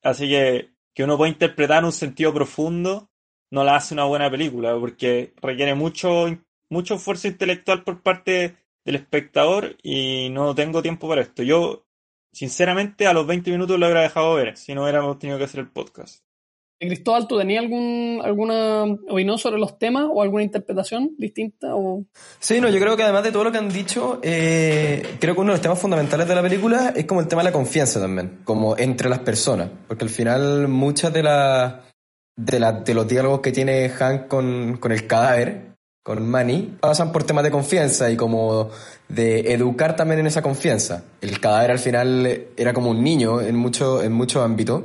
Así 0.01 0.29
que 0.29 0.69
que 0.93 1.03
uno 1.03 1.17
pueda 1.17 1.29
interpretar 1.29 1.85
un 1.85 1.91
sentido 1.91 2.33
profundo 2.33 3.09
no 3.51 3.63
la 3.63 3.75
hace 3.75 3.93
una 3.93 4.05
buena 4.05 4.29
película, 4.29 4.77
porque 4.79 5.33
requiere 5.41 5.75
mucho, 5.75 6.25
mucho 6.69 6.95
esfuerzo 6.95 7.27
intelectual 7.27 7.83
por 7.83 8.01
parte 8.01 8.55
del 8.87 8.95
espectador 8.95 9.75
y 9.83 10.29
no 10.29 10.55
tengo 10.55 10.81
tiempo 10.81 11.09
para 11.09 11.21
esto. 11.21 11.43
Yo, 11.43 11.85
sinceramente, 12.31 13.05
a 13.05 13.11
los 13.11 13.27
20 13.27 13.51
minutos 13.51 13.77
lo 13.77 13.85
hubiera 13.85 14.01
dejado 14.01 14.33
ver, 14.35 14.55
si 14.55 14.73
no 14.73 14.83
hubiéramos 14.83 15.19
tenido 15.19 15.37
que 15.37 15.43
hacer 15.43 15.59
el 15.59 15.67
podcast. 15.69 16.23
Cristóbal, 16.79 17.27
¿tú 17.27 17.37
tenías 17.37 17.63
algún, 17.63 18.21
alguna 18.23 18.83
opinión 19.09 19.37
sobre 19.37 19.59
los 19.59 19.77
temas 19.77 20.05
o 20.09 20.21
alguna 20.21 20.43
interpretación 20.43 21.15
distinta? 21.17 21.75
O... 21.75 22.05
Sí, 22.39 22.61
no, 22.61 22.69
yo 22.69 22.79
creo 22.79 22.95
que 22.95 23.03
además 23.03 23.23
de 23.23 23.31
todo 23.33 23.43
lo 23.43 23.51
que 23.51 23.57
han 23.57 23.67
dicho, 23.67 24.19
eh, 24.23 25.17
creo 25.19 25.33
que 25.33 25.41
uno 25.41 25.51
de 25.51 25.57
los 25.57 25.61
temas 25.61 25.79
fundamentales 25.79 26.27
de 26.27 26.35
la 26.35 26.41
película 26.41 26.93
es 26.95 27.05
como 27.05 27.19
el 27.19 27.27
tema 27.27 27.41
de 27.41 27.49
la 27.49 27.53
confianza 27.53 27.99
también, 27.99 28.39
como 28.45 28.77
entre 28.77 29.09
las 29.09 29.19
personas, 29.19 29.69
porque 29.85 30.05
al 30.05 30.11
final 30.11 30.69
muchas 30.69 31.11
de, 31.11 31.23
la, 31.23 31.83
de, 32.37 32.59
la, 32.59 32.71
de 32.71 32.93
los 32.93 33.07
diálogos 33.07 33.41
que 33.41 33.51
tiene 33.51 33.89
Hank 33.89 34.27
con, 34.27 34.77
con 34.77 34.93
el 34.93 35.07
cadáver 35.07 35.66
con 36.07 36.25
Manny 36.25 36.77
pasan 36.79 37.11
por 37.11 37.25
temas 37.25 37.43
de 37.43 37.51
confianza 37.51 38.09
y 38.09 38.15
como 38.15 38.69
de 39.09 39.51
educar 39.51 39.97
también 39.97 40.21
en 40.21 40.27
esa 40.27 40.41
confianza. 40.41 41.03
El 41.19 41.41
cadáver 41.41 41.71
al 41.71 41.79
final 41.79 42.45
era 42.55 42.71
como 42.71 42.91
un 42.91 43.03
niño 43.03 43.41
en 43.41 43.57
mucho 43.57 44.01
en 44.01 44.13
muchos 44.13 44.41
ámbitos 44.41 44.83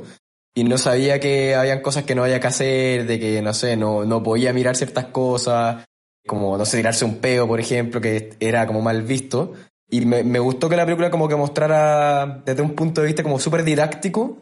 y 0.53 0.65
no 0.65 0.77
sabía 0.77 1.21
que 1.21 1.55
habían 1.55 1.81
cosas 1.81 2.03
que 2.03 2.13
no 2.13 2.25
había 2.25 2.41
que 2.41 2.47
hacer, 2.47 3.07
de 3.07 3.21
que 3.21 3.41
no 3.41 3.53
sé, 3.53 3.77
no, 3.77 4.03
no 4.03 4.21
podía 4.21 4.51
mirar 4.51 4.75
ciertas 4.75 5.05
cosas, 5.05 5.85
como 6.27 6.57
no 6.57 6.65
sé, 6.65 6.75
tirarse 6.75 7.05
un 7.05 7.19
peo, 7.19 7.47
por 7.47 7.61
ejemplo, 7.61 8.01
que 8.01 8.33
era 8.41 8.67
como 8.67 8.81
mal 8.81 9.03
visto. 9.03 9.53
Y 9.89 10.05
me, 10.05 10.25
me 10.25 10.39
gustó 10.39 10.67
que 10.67 10.75
la 10.75 10.83
película 10.83 11.09
como 11.09 11.29
que 11.29 11.37
mostrara 11.37 12.41
desde 12.45 12.61
un 12.61 12.75
punto 12.75 12.99
de 12.99 13.07
vista 13.07 13.23
como 13.23 13.39
súper 13.39 13.63
didáctico 13.63 14.39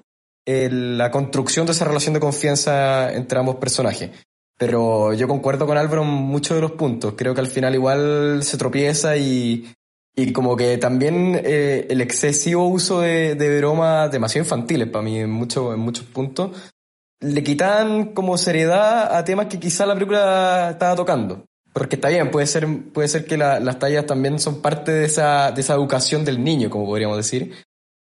el, 0.47 0.97
la 0.97 1.11
construcción 1.11 1.67
de 1.67 1.73
esa 1.73 1.85
relación 1.85 2.15
de 2.15 2.19
confianza 2.19 3.13
entre 3.13 3.37
ambos 3.37 3.57
personajes. 3.57 4.09
Pero 4.61 5.11
yo 5.13 5.27
concuerdo 5.27 5.65
con 5.65 5.75
Álvaro 5.75 6.03
en 6.03 6.09
muchos 6.09 6.53
de 6.55 6.61
los 6.61 6.73
puntos. 6.73 7.15
Creo 7.17 7.33
que 7.33 7.41
al 7.41 7.47
final 7.47 7.73
igual 7.73 8.43
se 8.43 8.59
tropieza 8.59 9.17
y, 9.17 9.73
y 10.15 10.31
como 10.33 10.55
que 10.55 10.77
también 10.77 11.41
eh, 11.43 11.87
el 11.89 11.99
excesivo 11.99 12.67
uso 12.67 13.01
de, 13.01 13.33
de 13.33 13.57
bromas 13.57 14.11
demasiado 14.11 14.45
infantiles 14.45 14.87
para 14.89 15.01
mí 15.03 15.17
en, 15.17 15.31
mucho, 15.31 15.73
en 15.73 15.79
muchos 15.79 16.05
puntos 16.05 16.51
le 17.21 17.43
quitan 17.43 18.13
como 18.13 18.37
seriedad 18.37 19.15
a 19.17 19.23
temas 19.25 19.47
que 19.47 19.59
quizá 19.59 19.87
la 19.87 19.95
película 19.95 20.69
estaba 20.73 20.95
tocando. 20.95 21.43
Porque 21.73 21.95
está 21.95 22.09
bien, 22.09 22.29
puede 22.29 22.45
ser, 22.45 22.67
puede 22.93 23.07
ser 23.07 23.25
que 23.25 23.37
la- 23.37 23.59
las 23.59 23.79
tallas 23.79 24.05
también 24.05 24.37
son 24.37 24.61
parte 24.61 24.91
de 24.91 25.05
esa, 25.05 25.51
de 25.51 25.61
esa 25.61 25.73
educación 25.73 26.23
del 26.23 26.43
niño, 26.43 26.69
como 26.69 26.85
podríamos 26.85 27.17
decir. 27.17 27.51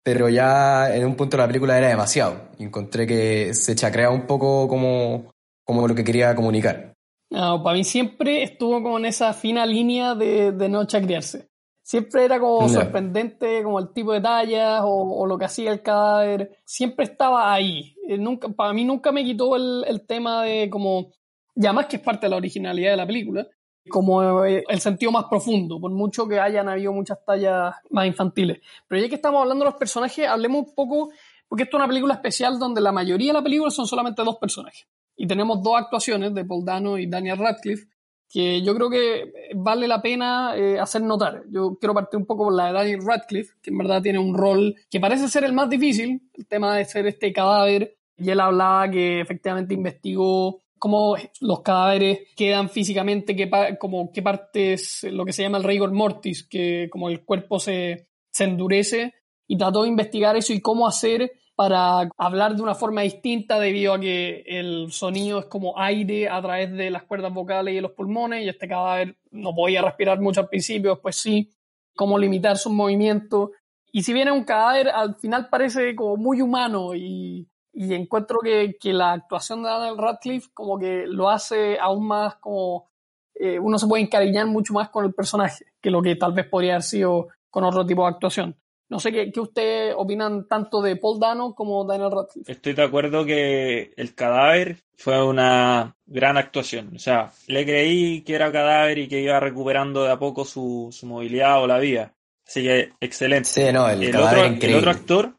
Pero 0.03 0.29
ya 0.29 0.95
en 0.95 1.05
un 1.07 1.15
punto 1.15 1.37
de 1.37 1.41
la 1.41 1.47
película 1.47 1.75
era 1.75 1.87
demasiado. 1.87 2.49
Encontré 2.59 3.07
que 3.07 3.55
se 3.55 3.73
chacrea 3.73 4.11
un 4.11 4.27
poco 4.27 4.67
como, 4.67 5.31
como 5.65 5.87
lo 5.87 5.93
que 5.95 6.03
quería 6.05 6.33
comunicar. 6.35 6.93
No, 7.29 7.61
para 7.63 7.75
mí 7.75 7.83
siempre 7.83 8.43
estuvo 8.43 8.81
como 8.81 8.97
en 8.99 9.05
esa 9.05 9.33
fina 9.33 9.65
línea 9.65 10.15
de, 10.15 10.51
de 10.53 10.69
no 10.69 10.85
chacrearse. 10.85 11.49
Siempre 11.83 12.25
era 12.25 12.39
como 12.39 12.67
Ya. 12.67 12.81
sorprendente, 12.81 13.61
como 13.63 13.79
el 13.79 13.91
tipo 13.93 14.11
de 14.13 14.21
tallas 14.21 14.81
o, 14.83 15.19
o 15.19 15.27
lo 15.27 15.37
que 15.37 15.45
hacía 15.45 15.71
el 15.71 15.81
cadáver. 15.81 16.57
Siempre 16.63 17.05
estaba 17.05 17.53
ahí. 17.53 17.95
Eh, 18.07 18.17
nunca, 18.17 18.47
para 18.49 18.73
mí 18.73 18.85
nunca 18.85 19.11
me 19.11 19.23
quitó 19.23 19.55
el, 19.55 19.83
el 19.87 20.05
tema 20.07 20.43
de 20.43 20.69
como, 20.69 21.11
ya 21.55 21.73
más 21.73 21.85
que 21.87 21.97
es 21.97 22.01
parte 22.01 22.25
de 22.25 22.29
la 22.31 22.37
originalidad 22.37 22.91
de 22.91 22.97
la 22.97 23.05
película, 23.05 23.47
como 23.89 24.43
eh, 24.45 24.63
el 24.67 24.79
sentido 24.79 25.11
más 25.11 25.25
profundo, 25.25 25.79
por 25.79 25.91
mucho 25.91 26.27
que 26.27 26.39
hayan 26.39 26.67
habido 26.69 26.91
muchas 26.91 27.19
tallas 27.23 27.75
más 27.91 28.07
infantiles. 28.07 28.59
Pero 28.87 29.01
ya 29.01 29.09
que 29.09 29.15
estamos 29.15 29.41
hablando 29.41 29.63
de 29.65 29.69
los 29.71 29.77
personajes, 29.79 30.27
hablemos 30.27 30.67
un 30.67 30.73
poco, 30.73 31.09
porque 31.47 31.63
esto 31.63 31.77
es 31.77 31.81
una 31.81 31.87
película 31.87 32.15
especial 32.15 32.57
donde 32.57 32.81
la 32.81 32.91
mayoría 32.91 33.27
de 33.29 33.33
la 33.39 33.43
película 33.43 33.69
son 33.69 33.85
solamente 33.85 34.23
dos 34.23 34.37
personajes. 34.37 34.87
Y 35.15 35.27
tenemos 35.27 35.61
dos 35.61 35.77
actuaciones 35.77 36.33
de 36.33 36.45
Paul 36.45 36.65
Dano 36.65 36.97
y 36.97 37.07
Daniel 37.07 37.37
Radcliffe 37.37 37.87
que 38.35 38.61
yo 38.61 38.75
creo 38.75 38.89
que 38.89 39.31
vale 39.55 39.87
la 39.87 40.01
pena 40.01 40.55
eh, 40.57 40.79
hacer 40.79 41.01
notar. 41.01 41.43
Yo 41.49 41.77
quiero 41.79 41.93
partir 41.93 42.19
un 42.19 42.25
poco 42.25 42.45
por 42.45 42.53
la 42.53 42.67
de 42.67 42.73
Daniel 42.73 43.05
Radcliffe, 43.05 43.53
que 43.61 43.69
en 43.69 43.77
verdad 43.77 44.01
tiene 44.01 44.19
un 44.19 44.35
rol 44.35 44.75
que 44.89 44.99
parece 44.99 45.27
ser 45.27 45.43
el 45.43 45.53
más 45.53 45.69
difícil, 45.69 46.21
el 46.33 46.47
tema 46.47 46.75
de 46.75 46.85
ser 46.85 47.07
este 47.07 47.31
cadáver. 47.31 47.97
Y 48.17 48.29
él 48.29 48.39
hablaba 48.39 48.89
que 48.89 49.21
efectivamente 49.21 49.73
investigó 49.73 50.63
cómo 50.77 51.15
los 51.41 51.61
cadáveres 51.61 52.19
quedan 52.35 52.69
físicamente, 52.69 53.35
qué, 53.35 53.49
como, 53.79 54.11
qué 54.11 54.21
partes, 54.21 55.05
lo 55.09 55.25
que 55.25 55.33
se 55.33 55.43
llama 55.43 55.57
el 55.57 55.63
rigor 55.63 55.91
mortis, 55.91 56.47
que 56.47 56.89
como 56.91 57.09
el 57.09 57.23
cuerpo 57.23 57.59
se, 57.59 58.09
se 58.31 58.43
endurece, 58.43 59.13
y 59.47 59.57
trató 59.57 59.83
de 59.83 59.89
investigar 59.89 60.35
eso 60.35 60.53
y 60.53 60.61
cómo 60.61 60.87
hacer 60.87 61.31
para 61.55 62.09
hablar 62.17 62.55
de 62.55 62.61
una 62.61 62.75
forma 62.75 63.01
distinta 63.01 63.59
debido 63.59 63.93
a 63.93 63.99
que 63.99 64.43
el 64.45 64.91
sonido 64.91 65.39
es 65.39 65.45
como 65.45 65.79
aire 65.79 66.29
a 66.29 66.41
través 66.41 66.71
de 66.73 66.89
las 66.89 67.03
cuerdas 67.03 67.33
vocales 67.33 67.73
y 67.73 67.81
los 67.81 67.91
pulmones 67.91 68.43
y 68.43 68.49
este 68.49 68.67
cadáver 68.67 69.17
no 69.31 69.55
podía 69.55 69.81
respirar 69.81 70.19
mucho 70.19 70.41
al 70.41 70.49
principio, 70.49 70.91
después 70.91 71.15
sí, 71.15 71.49
cómo 71.95 72.19
limitar 72.19 72.57
sus 72.57 72.73
movimientos. 72.73 73.51
Y 73.91 74.03
si 74.03 74.11
bien 74.11 74.27
es 74.27 74.33
un 74.33 74.43
cadáver, 74.43 74.89
al 74.89 75.15
final 75.15 75.47
parece 75.49 75.95
como 75.95 76.17
muy 76.17 76.41
humano 76.41 76.93
y, 76.93 77.47
encuentro 77.73 78.39
que, 78.39 78.77
que 78.79 78.93
la 78.93 79.13
actuación 79.13 79.63
de 79.63 79.69
Daniel 79.69 79.97
Radcliffe 79.97 80.49
como 80.53 80.77
que 80.77 81.05
lo 81.07 81.29
hace 81.29 81.77
aún 81.79 82.07
más 82.07 82.35
como 82.35 82.89
eh, 83.35 83.59
uno 83.59 83.77
se 83.77 83.87
puede 83.87 84.03
encariñar 84.03 84.47
mucho 84.47 84.73
más 84.73 84.89
con 84.89 85.05
el 85.05 85.13
personaje 85.13 85.65
que 85.81 85.91
lo 85.91 86.01
que 86.01 86.15
tal 86.15 86.31
vez 86.31 86.47
podría 86.47 86.73
haber 86.73 86.83
sido 86.83 87.27
con 87.49 87.63
otro 87.65 87.85
tipo 87.85 88.03
de 88.03 88.09
actuación. 88.09 88.55
No 88.87 88.99
sé 88.99 89.11
qué, 89.11 89.31
qué 89.31 89.39
ustedes 89.39 89.95
opinan 89.97 90.47
tanto 90.47 90.81
de 90.81 90.95
Paul 90.95 91.19
Dano 91.19 91.55
como 91.55 91.85
Daniel 91.85 92.11
Radcliffe. 92.11 92.51
Estoy 92.51 92.73
de 92.73 92.83
acuerdo 92.83 93.25
que 93.25 93.93
el 93.97 94.13
cadáver 94.13 94.77
fue 94.95 95.23
una 95.23 95.95
gran 96.05 96.37
actuación. 96.37 96.91
O 96.95 96.99
sea, 96.99 97.31
le 97.47 97.65
creí 97.65 98.21
que 98.21 98.35
era 98.35 98.51
cadáver 98.51 98.99
y 98.99 99.07
que 99.07 99.21
iba 99.21 99.39
recuperando 99.39 100.03
de 100.03 100.11
a 100.11 100.19
poco 100.19 100.45
su, 100.45 100.89
su 100.91 101.07
movilidad 101.07 101.63
o 101.63 101.67
la 101.67 101.79
vida. 101.79 102.13
Así 102.47 102.61
que 102.61 102.91
excelente. 102.99 103.49
Sí, 103.49 103.71
no, 103.73 103.89
el, 103.89 104.03
El 104.03 104.11
cadáver 104.11 104.51
otro, 104.53 104.67
el 104.67 104.75
otro 104.75 104.91
actor, 104.91 105.33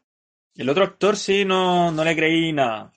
el 0.55 0.69
otro 0.69 0.83
actor 0.83 1.15
sí 1.15 1.45
no, 1.45 1.89
no 1.91 2.03
le 2.03 2.15
creí 2.17 2.51
nada. 2.51 2.91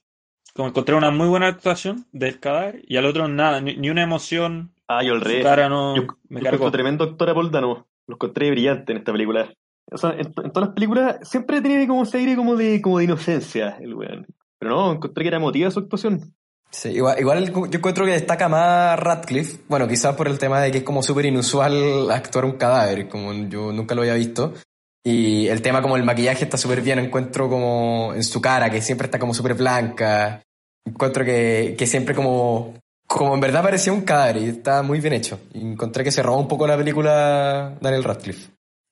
Como 0.52 0.68
encontré 0.68 0.96
una 0.96 1.12
muy 1.12 1.28
buena 1.28 1.46
actuación 1.46 2.06
del 2.10 2.40
cadáver 2.40 2.82
y 2.88 2.96
al 2.96 3.06
otro 3.06 3.28
nada, 3.28 3.60
ni, 3.60 3.76
ni 3.76 3.88
una 3.88 4.02
emoción. 4.02 4.74
Ah, 4.88 5.04
yo 5.04 5.12
el 5.12 5.20
rey. 5.20 5.44
cara 5.44 5.68
no 5.68 5.94
Yo, 5.94 6.02
me 6.28 6.40
yo 6.40 6.48
encuentro 6.48 6.50
cargó. 6.50 6.70
tremendo 6.72 7.04
actor 7.04 7.30
a 7.30 7.34
Paul 7.34 7.52
Dano. 7.52 7.86
Lo 8.08 8.14
encontré 8.16 8.50
brillante 8.50 8.90
en 8.90 8.98
esta 8.98 9.12
película. 9.12 9.48
O 9.92 9.98
sea, 9.98 10.10
en, 10.10 10.26
en 10.26 10.52
todas 10.52 10.68
las 10.68 10.74
películas 10.74 11.16
siempre 11.22 11.60
tiene 11.60 11.86
como 11.86 12.02
ese 12.02 12.18
aire 12.18 12.36
como 12.36 12.56
de, 12.56 12.80
como 12.80 12.98
de 12.98 13.04
inocencia 13.04 13.76
el 13.80 13.94
weón. 13.94 14.26
Pero 14.58 14.74
no, 14.74 14.92
encontré 14.92 15.24
que 15.24 15.28
era 15.28 15.38
emotiva 15.38 15.70
su 15.70 15.80
actuación. 15.80 16.34
Sí, 16.70 16.90
igual, 16.90 17.18
igual 17.18 17.52
yo 17.52 17.78
encuentro 17.78 18.04
que 18.04 18.12
destaca 18.12 18.48
más 18.48 18.98
Radcliffe, 18.98 19.58
bueno, 19.68 19.88
quizás 19.88 20.14
por 20.14 20.28
el 20.28 20.38
tema 20.38 20.60
de 20.60 20.70
que 20.70 20.78
es 20.78 20.84
como 20.84 21.02
súper 21.02 21.26
inusual 21.26 22.08
actuar 22.10 22.44
un 22.44 22.52
cadáver, 22.52 23.08
como 23.08 23.32
yo 23.48 23.72
nunca 23.72 23.94
lo 23.94 24.02
había 24.02 24.14
visto. 24.14 24.54
Y 25.02 25.48
el 25.48 25.62
tema 25.62 25.82
como 25.82 25.96
el 25.96 26.04
maquillaje 26.04 26.44
está 26.44 26.58
súper 26.58 26.82
bien, 26.82 26.98
encuentro 26.98 27.48
como 27.48 28.12
en 28.14 28.22
su 28.22 28.40
cara, 28.40 28.70
que 28.70 28.82
siempre 28.82 29.06
está 29.06 29.18
como 29.18 29.34
súper 29.34 29.54
blanca. 29.54 30.42
Encuentro 30.86 31.24
que, 31.24 31.74
que 31.76 31.86
siempre 31.86 32.14
como, 32.14 32.74
como 33.06 33.34
en 33.34 33.40
verdad 33.40 33.62
parecía 33.62 33.92
un 33.92 34.02
cadáver 34.02 34.36
y 34.36 34.48
está 34.50 34.82
muy 34.82 35.00
bien 35.00 35.14
hecho. 35.14 35.40
Y 35.54 35.62
encontré 35.62 36.04
que 36.04 36.12
se 36.12 36.22
robó 36.22 36.38
un 36.38 36.48
poco 36.48 36.66
la 36.66 36.76
película 36.76 37.78
Daniel 37.80 38.04
Radcliffe. 38.04 38.50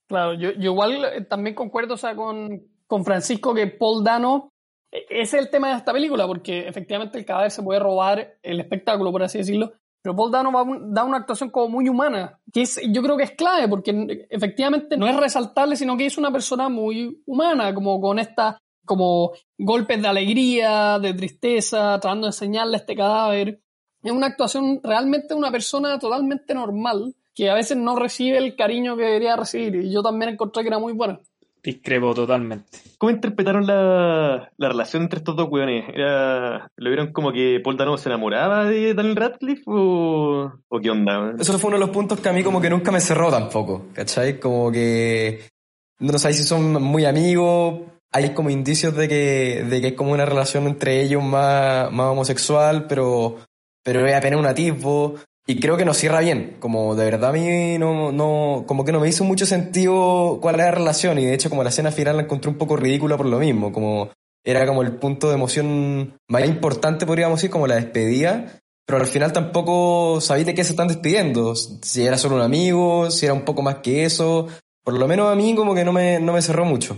Claro, 0.09 0.33
yo, 0.33 0.51
yo 0.53 0.71
igual 0.71 1.05
eh, 1.05 1.21
también 1.21 1.55
concuerdo 1.55 1.93
o 1.93 1.97
sea, 1.97 2.15
con, 2.15 2.63
con 2.87 3.05
Francisco 3.05 3.53
que 3.53 3.67
Paul 3.67 4.03
Dano, 4.03 4.49
ese 4.91 5.21
es 5.21 5.33
el 5.35 5.49
tema 5.51 5.69
de 5.69 5.77
esta 5.77 5.93
película, 5.93 6.25
porque 6.25 6.67
efectivamente 6.67 7.19
el 7.19 7.25
cadáver 7.25 7.51
se 7.51 7.61
puede 7.61 7.79
robar 7.79 8.37
el 8.41 8.59
espectáculo, 8.59 9.11
por 9.11 9.21
así 9.21 9.37
decirlo, 9.37 9.71
pero 10.01 10.15
Paul 10.15 10.31
Dano 10.31 10.51
va 10.51 10.63
un- 10.63 10.91
da 10.93 11.03
una 11.03 11.17
actuación 11.17 11.51
como 11.51 11.69
muy 11.69 11.87
humana, 11.89 12.39
que 12.51 12.63
es, 12.63 12.81
yo 12.91 13.03
creo 13.03 13.17
que 13.17 13.23
es 13.25 13.31
clave, 13.31 13.67
porque 13.67 14.25
efectivamente 14.31 14.97
no 14.97 15.07
es 15.07 15.15
resaltable, 15.15 15.75
sino 15.75 15.95
que 15.95 16.07
es 16.07 16.17
una 16.17 16.31
persona 16.31 16.69
muy 16.69 17.21
humana, 17.27 17.73
como 17.75 18.01
con 18.01 18.17
esta 18.17 18.57
como 18.85 19.33
golpes 19.59 20.01
de 20.01 20.07
alegría, 20.07 20.97
de 20.97 21.13
tristeza, 21.13 21.99
tratando 21.99 22.25
de 22.25 22.29
enseñarle 22.29 22.77
a 22.77 22.79
este 22.79 22.95
cadáver. 22.95 23.61
Es 24.01 24.11
una 24.11 24.25
actuación 24.27 24.79
realmente 24.83 25.27
de 25.27 25.35
una 25.35 25.51
persona 25.51 25.99
totalmente 25.99 26.55
normal, 26.55 27.13
que 27.33 27.49
a 27.49 27.55
veces 27.55 27.77
no 27.77 27.95
recibe 27.95 28.37
el 28.37 28.55
cariño 28.55 28.97
que 28.97 29.03
debería 29.03 29.35
recibir, 29.35 29.75
y 29.75 29.91
yo 29.91 30.01
también 30.01 30.31
encontré 30.31 30.63
que 30.63 30.69
era 30.69 30.79
muy 30.79 30.93
buena. 30.93 31.19
Discrepo 31.61 32.13
totalmente. 32.13 32.79
¿Cómo 32.97 33.11
interpretaron 33.11 33.67
la, 33.67 34.49
la 34.55 34.69
relación 34.69 35.03
entre 35.03 35.19
estos 35.19 35.35
dos 35.35 35.49
weones? 35.49 35.85
Era, 35.93 36.71
¿Lo 36.77 36.89
vieron 36.89 37.11
como 37.11 37.33
que 37.33 37.59
Paul 37.61 37.75
Dano 37.75 37.97
se 37.97 38.07
enamoraba 38.07 38.65
de 38.65 38.93
Daniel 38.93 39.17
Radcliffe 39.17 39.63
o, 39.67 40.53
o 40.69 40.79
qué 40.79 40.89
onda? 40.89 41.33
Eso 41.37 41.59
fue 41.59 41.67
uno 41.67 41.77
de 41.77 41.85
los 41.85 41.89
puntos 41.89 42.21
que 42.21 42.29
a 42.29 42.33
mí 42.33 42.43
como 42.43 42.61
que 42.61 42.69
nunca 42.69 42.91
me 42.91 43.01
cerró 43.01 43.29
tampoco, 43.29 43.87
¿cachai? 43.93 44.39
Como 44.39 44.71
que 44.71 45.41
no 45.99 46.17
sabéis 46.17 46.37
si 46.37 46.43
son 46.43 46.81
muy 46.81 47.03
amigos, 47.03 47.81
hay 48.11 48.33
como 48.33 48.49
indicios 48.49 48.95
de 48.95 49.07
que, 49.07 49.65
de 49.69 49.81
que 49.81 49.87
es 49.87 49.93
como 49.93 50.13
una 50.13 50.25
relación 50.25 50.65
entre 50.65 51.01
ellos 51.01 51.21
más, 51.21 51.91
más 51.91 52.07
homosexual, 52.07 52.87
pero, 52.87 53.35
pero 53.83 54.05
es 54.05 54.15
apenas 54.15 54.39
un 54.39 54.45
atisbo. 54.45 55.15
Y 55.49 55.59
creo 55.59 55.77
que 55.77 55.83
nos 55.83 55.97
cierra 55.97 56.19
bien, 56.19 56.57
como 56.59 56.95
de 56.95 57.05
verdad 57.05 57.31
a 57.31 57.33
mí 57.33 57.79
no, 57.79 58.11
no, 58.11 58.65
como 58.67 58.85
que 58.85 58.91
no 58.91 58.99
me 58.99 59.09
hizo 59.09 59.23
mucho 59.23 59.47
sentido 59.47 60.37
cuál 60.39 60.53
era 60.53 60.65
la 60.65 60.71
relación 60.75 61.17
y 61.17 61.25
de 61.25 61.33
hecho 61.33 61.49
como 61.49 61.63
la 61.63 61.69
escena 61.69 61.91
final 61.91 62.17
la 62.17 62.21
encontré 62.21 62.51
un 62.51 62.59
poco 62.59 62.77
ridícula 62.77 63.17
por 63.17 63.25
lo 63.25 63.39
mismo, 63.39 63.71
como 63.71 64.11
era 64.45 64.67
como 64.67 64.83
el 64.83 64.91
punto 64.97 65.27
de 65.27 65.33
emoción 65.33 66.13
más 66.27 66.45
importante 66.45 67.07
podríamos 67.07 67.39
decir, 67.39 67.49
como 67.49 67.65
la 67.65 67.77
despedida, 67.77 68.59
pero 68.85 68.99
al 68.99 69.07
final 69.07 69.33
tampoco 69.33 70.21
sabí 70.21 70.43
de 70.43 70.53
qué 70.53 70.63
se 70.63 70.73
están 70.73 70.87
despidiendo, 70.87 71.55
si 71.55 72.05
era 72.05 72.19
solo 72.19 72.35
un 72.35 72.43
amigo, 72.43 73.09
si 73.09 73.25
era 73.25 73.33
un 73.33 73.43
poco 73.43 73.63
más 73.63 73.77
que 73.77 74.05
eso, 74.05 74.47
por 74.83 74.99
lo 74.99 75.07
menos 75.07 75.31
a 75.31 75.35
mí 75.35 75.55
como 75.55 75.73
que 75.73 75.83
no 75.83 75.91
me, 75.91 76.19
no 76.19 76.31
me 76.31 76.43
cerró 76.43 76.63
mucho. 76.63 76.95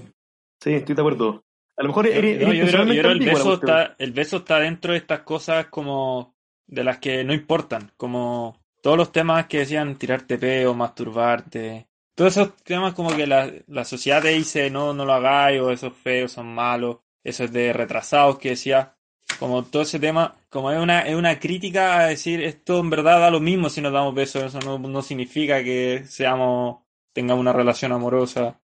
Sí, 0.62 0.74
estoy 0.74 0.94
de 0.94 1.02
acuerdo. 1.02 1.42
A 1.78 1.84
lo 1.84 1.88
mejor 1.88 2.06
era, 2.06 2.28
era 2.28 2.48
No, 2.48 2.54
yo 2.54 2.68
creo, 2.68 2.84
yo 2.84 3.02
creo 3.02 3.12
el 3.14 3.20
beso 3.20 3.54
está, 3.54 3.96
el 3.98 4.12
beso 4.12 4.38
está 4.38 4.60
dentro 4.60 4.92
de 4.92 4.98
estas 4.98 5.22
cosas 5.22 5.68
como 5.68 6.36
de 6.72 6.84
las 6.84 6.98
que 6.98 7.24
no 7.24 7.34
importan, 7.34 7.92
como 7.98 8.58
todos 8.82 8.98
los 8.98 9.12
temas 9.12 9.46
que 9.46 9.60
decían 9.60 9.98
tirarte 9.98 10.40
peo, 10.40 10.74
masturbarte, 10.74 11.88
todos 12.16 12.38
esos 12.38 12.56
temas 12.64 12.94
como 12.94 13.16
que 13.16 13.28
la, 13.28 13.52
la 13.68 13.86
sociedad 13.86 14.22
te 14.22 14.30
dice 14.30 14.70
no, 14.72 14.94
no 14.94 15.06
lo 15.06 15.14
hagáis, 15.14 15.62
o 15.62 15.72
eso 15.72 15.88
es 15.88 15.94
feo, 15.94 16.28
son 16.28 16.48
malos, 16.48 16.98
eso 17.24 17.44
es 17.44 17.52
de 17.52 17.74
retrasados 17.74 18.40
que 18.40 18.50
decía, 18.50 18.96
como 19.40 19.64
todo 19.64 19.84
ese 19.84 20.00
tema, 20.00 20.36
como 20.50 20.72
es 20.72 20.80
una, 20.80 21.02
es 21.02 21.16
una 21.16 21.40
crítica 21.40 22.00
a 22.00 22.08
decir 22.08 22.42
esto 22.42 22.80
en 22.80 22.90
verdad 22.90 23.20
da 23.20 23.32
lo 23.32 23.40
mismo 23.40 23.70
si 23.70 23.82
nos 23.82 23.94
damos 23.94 24.16
besos, 24.16 24.44
eso 24.44 24.60
no, 24.60 24.80
no 24.80 25.02
significa 25.02 25.64
que 25.64 26.04
seamos, 26.08 26.80
tengamos 27.14 27.42
una 27.42 27.54
relación 27.54 27.92
amorosa. 27.92 28.60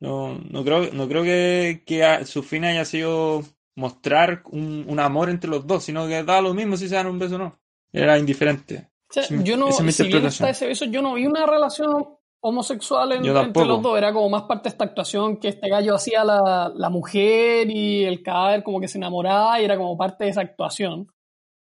No, 0.00 0.36
no 0.50 0.64
creo, 0.64 0.92
no 0.92 1.08
creo 1.08 1.22
que, 1.22 1.82
que 1.86 2.24
su 2.26 2.42
fin 2.42 2.64
haya 2.64 2.84
sido 2.84 3.44
mostrar 3.76 4.42
un, 4.50 4.84
un 4.88 5.00
amor 5.00 5.30
entre 5.30 5.48
los 5.50 5.66
dos, 5.66 5.84
sino 5.84 6.06
que 6.06 6.22
da 6.24 6.40
lo 6.40 6.54
mismo 6.54 6.76
si 6.76 6.88
se 6.88 6.94
dan 6.96 7.06
un 7.06 7.18
beso 7.18 7.36
o 7.36 7.38
no. 7.38 7.58
Era 7.92 8.18
indiferente. 8.18 8.90
O 9.10 9.12
sea, 9.12 9.24
yo 9.44 9.56
no, 9.56 9.68
esa 9.68 9.78
si 9.78 9.84
bien 10.08 10.26
está 10.28 10.50
ese 10.50 10.66
beso, 10.66 10.84
yo 10.86 11.02
no 11.02 11.14
vi 11.14 11.26
una 11.26 11.44
relación 11.46 12.06
homosexual 12.44 13.12
en- 13.12 13.24
entre 13.42 13.62
los 13.68 13.82
dos. 13.82 13.98
Era 13.98 14.12
como 14.12 14.28
más 14.30 14.42
parte 14.44 14.64
de 14.64 14.68
esta 14.70 14.84
actuación 14.84 15.36
que 15.38 15.48
este 15.48 15.68
gallo 15.68 15.94
hacía 15.94 16.24
la, 16.24 16.72
la 16.74 16.90
mujer 16.90 17.70
y 17.70 18.04
el 18.04 18.22
cadáver 18.22 18.62
como 18.62 18.80
que 18.80 18.88
se 18.88 18.98
enamoraba 18.98 19.60
y 19.60 19.64
era 19.64 19.76
como 19.76 19.96
parte 19.96 20.24
de 20.24 20.30
esa 20.30 20.40
actuación. 20.40 21.06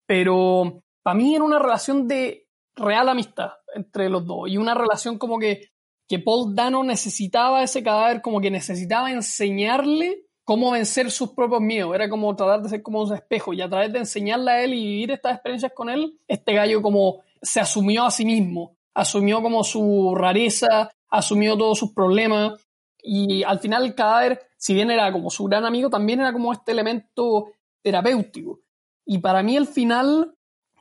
Pero 0.07 0.83
para 1.03 1.15
mí 1.17 1.35
era 1.35 1.45
una 1.45 1.59
relación 1.59 2.07
de 2.07 2.47
real 2.77 3.09
amistad 3.09 3.51
entre 3.75 4.09
los 4.09 4.25
dos 4.27 4.49
y 4.49 4.57
una 4.57 4.75
relación 4.75 5.19
como 5.19 5.39
que, 5.39 5.63
que 6.09 6.19
Paul 6.21 6.55
Dano 6.55 6.85
necesitaba 6.85 7.63
ese 7.63 7.83
cadáver, 7.83 8.23
como 8.23 8.41
que 8.41 8.51
necesitaba 8.51 9.11
enseñarle 9.11 10.23
cómo 10.49 10.71
vencer 10.71 11.11
sus 11.11 11.33
propios 11.33 11.61
miedos, 11.61 11.95
era 11.95 12.09
como 12.09 12.35
tratar 12.35 12.63
de 12.63 12.71
ser 12.71 12.83
como 12.83 13.03
un 13.03 13.13
espejo 13.13 13.53
y 13.53 13.61
a 13.61 13.69
través 13.69 13.93
de 13.93 13.99
enseñarle 13.99 14.51
a 14.51 14.65
él 14.65 14.73
y 14.73 14.83
vivir 14.83 15.11
estas 15.11 15.35
experiencias 15.35 15.73
con 15.75 15.91
él, 15.91 16.19
este 16.27 16.55
gallo 16.55 16.81
como 16.81 17.21
se 17.43 17.61
asumió 17.61 18.07
a 18.07 18.11
sí 18.11 18.25
mismo, 18.25 18.75
asumió 18.95 19.43
como 19.43 19.63
su 19.63 20.15
rareza, 20.17 20.91
asumió 21.11 21.55
todos 21.59 21.79
sus 21.79 21.93
problemas 21.93 22.67
y 23.03 23.43
al 23.43 23.59
final 23.61 23.85
el 23.85 23.95
cadáver, 23.95 24.41
si 24.57 24.73
bien 24.73 24.91
era 24.91 25.13
como 25.13 25.29
su 25.29 25.45
gran 25.45 25.67
amigo, 25.67 25.91
también 25.91 26.21
era 26.21 26.33
como 26.33 26.51
este 26.51 26.73
elemento 26.73 27.49
terapéutico. 27.83 28.61
Y 29.05 29.19
para 29.19 29.43
mí 29.43 29.55
el 29.55 29.67
final, 29.67 30.35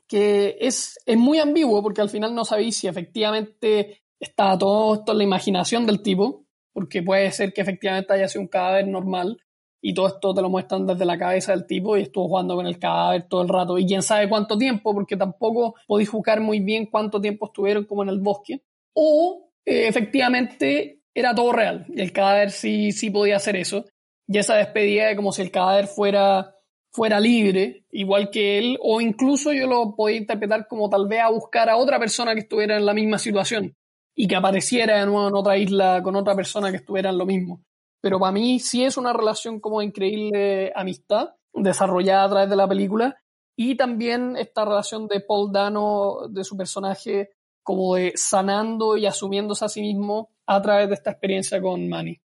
que 0.07 0.55
es, 0.61 0.97
es 1.05 1.17
muy 1.17 1.39
ambiguo, 1.39 1.83
porque 1.83 1.99
al 1.99 2.09
final 2.09 2.33
no 2.33 2.45
sabéis 2.45 2.77
si 2.77 2.87
efectivamente 2.87 4.01
está 4.17 4.57
todo 4.57 4.95
esto 4.95 5.11
en 5.11 5.17
la 5.17 5.23
imaginación 5.25 5.85
del 5.85 6.01
tipo, 6.01 6.45
porque 6.71 7.03
puede 7.03 7.29
ser 7.33 7.51
que 7.51 7.59
efectivamente 7.59 8.13
haya 8.13 8.29
sido 8.29 8.43
un 8.43 8.47
cadáver 8.47 8.87
normal, 8.87 9.37
y 9.81 9.93
todo 9.93 10.07
esto 10.07 10.33
te 10.33 10.41
lo 10.41 10.49
muestran 10.49 10.87
desde 10.87 11.05
la 11.05 11.17
cabeza 11.17 11.51
del 11.51 11.65
tipo 11.65 11.97
y 11.97 12.01
estuvo 12.01 12.27
jugando 12.27 12.55
con 12.55 12.65
el 12.65 12.79
cadáver 12.79 13.27
todo 13.27 13.41
el 13.41 13.49
rato. 13.49 13.77
Y 13.77 13.85
quién 13.85 14.01
sabe 14.01 14.27
cuánto 14.27 14.57
tiempo 14.57 14.93
porque 14.93 15.15
tampoco 15.15 15.75
podéis 15.85 16.09
juzgar 16.09 16.41
muy 16.41 16.59
bien 16.59 16.87
cuánto 16.87 17.21
tiempo 17.21 17.47
estuvieron 17.47 17.85
como 17.85 18.03
en 18.03 18.09
el 18.09 18.19
bosque. 18.19 18.63
O 18.93 19.51
eh, 19.65 19.87
efectivamente 19.87 21.01
era 21.13 21.35
todo 21.35 21.51
real. 21.53 21.85
Y 21.89 22.01
el 22.01 22.11
cadáver 22.11 22.51
sí, 22.51 22.91
sí 22.91 23.09
podía 23.09 23.37
hacer 23.37 23.55
eso. 23.55 23.85
Y 24.27 24.37
esa 24.37 24.55
despedida 24.55 25.07
de 25.07 25.15
como 25.15 25.31
si 25.31 25.41
el 25.41 25.51
cadáver 25.51 25.87
fuera 25.87 26.53
fuera 26.97 27.19
libre, 27.19 27.85
igual 27.91 28.31
que 28.31 28.57
él, 28.57 28.79
o 28.81 28.99
incluso 29.01 29.53
yo 29.53 29.67
lo 29.67 29.95
podía 29.95 30.17
interpretar 30.17 30.67
como 30.67 30.89
tal 30.89 31.07
vez 31.07 31.19
a 31.21 31.29
buscar 31.29 31.69
a 31.69 31.77
otra 31.77 31.99
persona 31.99 32.33
que 32.33 32.39
estuviera 32.39 32.75
en 32.75 32.87
la 32.87 32.93
misma 32.95 33.19
situación 33.19 33.75
y 34.15 34.27
que 34.27 34.35
apareciera 34.35 34.99
de 34.99 35.05
nuevo 35.05 35.27
en 35.27 35.35
otra 35.35 35.57
isla 35.57 36.01
con 36.01 36.15
otra 36.15 36.35
persona 36.35 36.71
que 36.71 36.77
estuviera 36.77 37.11
en 37.11 37.19
lo 37.19 37.27
mismo. 37.27 37.61
Pero 38.01 38.19
para 38.19 38.31
mí 38.31 38.59
sí 38.59 38.83
es 38.83 38.97
una 38.97 39.13
relación 39.13 39.59
como 39.59 39.81
increíble 39.81 40.71
amistad 40.75 41.29
desarrollada 41.53 42.23
a 42.25 42.29
través 42.29 42.49
de 42.49 42.55
la 42.55 42.67
película 42.67 43.17
y 43.55 43.75
también 43.75 44.37
esta 44.37 44.65
relación 44.65 45.07
de 45.07 45.19
Paul 45.21 45.51
Dano, 45.51 46.27
de 46.29 46.43
su 46.43 46.55
personaje, 46.55 47.31
como 47.63 47.95
de 47.95 48.13
sanando 48.15 48.95
y 48.95 49.07
asumiéndose 49.07 49.65
a 49.65 49.69
sí 49.69 49.81
mismo 49.81 50.29
a 50.45 50.61
través 50.61 50.87
de 50.87 50.93
esta 50.93 51.11
experiencia 51.11 51.59
con 51.59 51.89
Manny. 51.89 52.21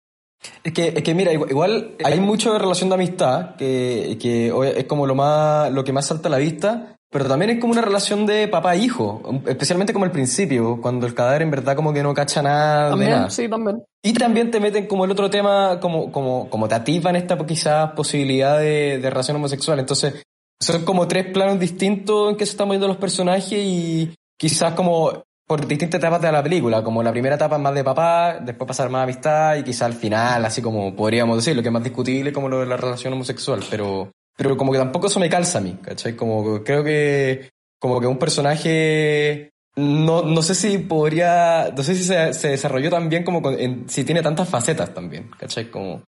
Es 0.63 0.73
que, 0.73 0.89
es 0.89 1.03
que 1.03 1.13
mira, 1.13 1.31
igual, 1.31 1.95
hay 2.03 2.19
mucho 2.19 2.51
de 2.51 2.59
relación 2.59 2.89
de 2.89 2.95
amistad, 2.95 3.55
que, 3.55 4.17
que 4.19 4.53
es 4.75 4.85
como 4.85 5.07
lo 5.07 5.15
más, 5.15 5.71
lo 5.71 5.83
que 5.83 5.93
más 5.93 6.07
salta 6.07 6.27
a 6.27 6.31
la 6.31 6.37
vista, 6.37 6.97
pero 7.11 7.27
también 7.27 7.51
es 7.51 7.59
como 7.59 7.73
una 7.73 7.81
relación 7.81 8.25
de 8.25 8.47
papá-hijo, 8.47 9.21
especialmente 9.45 9.91
como 9.91 10.05
el 10.05 10.11
principio, 10.11 10.79
cuando 10.81 11.05
el 11.05 11.13
cadáver 11.13 11.41
en 11.41 11.51
verdad 11.51 11.75
como 11.75 11.91
que 11.91 12.01
no 12.01 12.13
cacha 12.13 12.41
nada 12.41 12.89
también, 12.91 13.11
de 13.11 13.17
nada. 13.17 13.29
Sí, 13.29 13.49
también. 13.49 13.83
Y 14.01 14.13
también 14.13 14.49
te 14.49 14.61
meten 14.61 14.87
como 14.87 15.03
el 15.03 15.11
otro 15.11 15.29
tema, 15.29 15.79
como, 15.81 16.09
como, 16.11 16.49
como 16.49 16.69
te 16.69 16.75
activan 16.75 17.17
esta 17.17 17.37
quizás 17.45 17.91
posibilidad 17.91 18.57
de, 18.57 18.99
de 18.99 19.09
relación 19.09 19.35
homosexual. 19.35 19.79
Entonces, 19.79 20.23
son 20.61 20.85
como 20.85 21.05
tres 21.07 21.25
planos 21.33 21.59
distintos 21.59 22.31
en 22.31 22.37
que 22.37 22.45
se 22.45 22.53
están 22.53 22.67
moviendo 22.67 22.87
los 22.87 22.97
personajes 22.97 23.59
y 23.59 24.15
quizás 24.39 24.73
como 24.73 25.23
por 25.45 25.67
distintas 25.67 25.99
etapas 25.99 26.21
de 26.21 26.31
la 26.31 26.41
película, 26.41 26.81
como 26.81 27.03
la 27.03 27.11
primera 27.11 27.35
etapa 27.35 27.57
es 27.57 27.61
más 27.61 27.73
de 27.73 27.83
papá, 27.83 28.39
después 28.39 28.65
pasar 28.69 28.89
más 28.89 29.03
amistad 29.03 29.57
y 29.57 29.63
quizá 29.63 29.85
al 29.85 29.95
final, 29.95 30.45
así 30.45 30.61
como 30.61 30.95
podríamos 30.95 31.35
decir, 31.35 31.57
lo 31.57 31.61
que 31.61 31.67
es 31.67 31.73
más 31.73 31.83
discutible 31.83 32.31
como 32.31 32.47
lo 32.47 32.61
de 32.61 32.67
la 32.67 32.77
relación 32.77 33.11
homosexual, 33.11 33.59
pero, 33.69 34.09
pero 34.37 34.57
como 34.57 34.71
que 34.71 34.77
tampoco 34.77 35.07
eso 35.07 35.19
me 35.19 35.29
calza 35.29 35.59
a 35.59 35.61
mí, 35.61 35.77
¿cachai? 35.81 36.15
Como 36.15 36.63
creo 36.63 36.83
que, 36.83 37.49
como 37.79 37.99
que 37.99 38.07
un 38.07 38.17
personaje, 38.17 39.51
no, 39.75 40.21
no 40.23 40.41
sé 40.41 40.55
si 40.55 40.77
podría, 40.79 41.71
no 41.75 41.83
sé 41.83 41.95
si 41.95 42.03
se, 42.03 42.33
se 42.33 42.49
desarrolló 42.49 42.89
tan 42.89 43.09
bien 43.09 43.23
como 43.23 43.41
con- 43.41 43.59
en- 43.59 43.89
si 43.89 44.03
tiene 44.03 44.21
tantas 44.21 44.49
facetas 44.49 44.93
también, 44.93 45.29
¿cachai? 45.37 45.69
Como, 45.69 46.03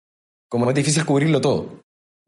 como 0.50 0.70
es 0.70 0.76
difícil 0.76 1.06
cubrirlo 1.06 1.42
todo. 1.42 1.80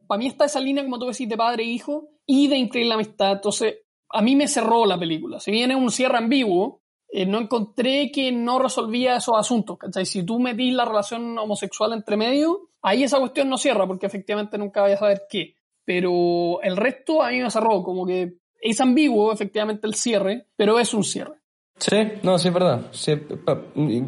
Para 0.08 0.20
mí 0.20 0.28
está 0.28 0.46
esa 0.46 0.60
línea, 0.60 0.84
como 0.84 1.00
tú 1.00 1.08
decís, 1.08 1.28
de 1.30 1.38
padre 1.38 1.64
e 1.64 1.68
hijo 1.68 2.10
y 2.26 2.48
de 2.48 2.58
increíble 2.58 2.94
amistad. 2.94 3.34
Entonces, 3.34 3.76
a 4.10 4.22
mí 4.22 4.36
me 4.36 4.48
cerró 4.48 4.86
la 4.86 5.00
película. 5.00 5.40
Si 5.40 5.52
bien 5.52 5.72
es 5.72 5.78
un 5.78 5.90
cierre 5.92 6.18
ambiguo, 6.18 6.82
eh, 7.10 7.26
no 7.26 7.40
encontré 7.40 8.12
que 8.12 8.32
no 8.32 8.60
resolvía 8.60 9.16
esos 9.18 9.36
asuntos. 9.38 9.78
¿cachai? 9.78 10.06
Si 10.06 10.24
tú 10.24 10.40
metís 10.40 10.74
la 10.74 10.86
relación 10.86 11.38
homosexual 11.38 11.94
entre 11.94 12.18
medio, 12.18 12.70
ahí 12.82 13.04
esa 13.04 13.20
cuestión 13.20 13.50
no 13.50 13.58
cierra, 13.58 13.88
porque 13.88 14.06
efectivamente 14.06 14.58
nunca 14.58 14.82
vayas 14.82 14.98
a 14.98 15.06
saber 15.06 15.24
qué. 15.30 15.56
Pero 15.86 16.62
el 16.62 16.78
resto 16.78 17.22
a 17.24 17.30
mí 17.32 17.40
me 17.42 17.52
cerró, 17.52 17.84
como 17.84 18.06
que 18.06 18.38
es 18.62 18.80
ambiguo 18.80 19.32
efectivamente 19.34 19.86
el 19.88 19.96
cierre, 19.96 20.48
pero 20.56 20.80
es 20.80 20.94
un 20.94 21.04
cierre. 21.04 21.40
Sí, 21.78 21.98
no, 22.22 22.38
sí 22.38 22.48
es 22.50 22.54
verdad. 22.54 22.82
Sí, 22.92 23.14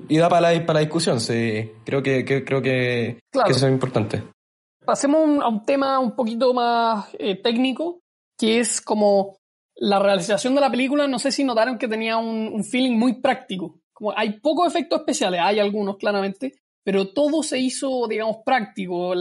y 0.07 0.17
da 0.17 0.29
para 0.29 0.53
la, 0.53 0.65
para 0.65 0.75
la 0.79 0.85
discusión, 0.85 1.19
sí. 1.19 1.71
Creo 1.83 2.01
que, 2.01 2.23
que- 2.23 2.45
creo 2.45 2.61
que, 2.61 3.19
Claro. 3.31 3.47
que 3.47 3.53
eso 3.53 3.67
es 3.67 3.73
importante. 3.73 4.23
Pasemos 4.85 5.21
un- 5.27 5.41
a 5.41 5.47
un 5.47 5.65
tema 5.65 5.99
un 5.99 6.15
poquito 6.15 6.53
más 6.53 7.07
eh, 7.17 7.35
técnico, 7.41 7.99
que 8.37 8.59
es 8.59 8.79
como 8.81 9.35
la 9.75 9.99
realización 9.99 10.53
de 10.55 10.61
la 10.61 10.69
película. 10.69 11.07
No 11.07 11.19
sé 11.19 11.31
si 11.31 11.43
notaron 11.43 11.77
que 11.77 11.87
tenía 11.87 12.17
un, 12.17 12.49
un 12.53 12.63
feeling 12.63 12.97
muy 12.97 13.19
práctico. 13.19 13.79
Como 13.91 14.13
hay 14.15 14.39
pocos 14.39 14.67
efectos 14.67 14.99
especiales, 14.99 15.41
hay 15.43 15.59
algunos 15.59 15.97
claramente, 15.97 16.53
pero 16.85 17.07
todo 17.07 17.41
se 17.41 17.57
hizo, 17.57 18.07
digamos, 18.07 18.37
práctico. 18.45 19.13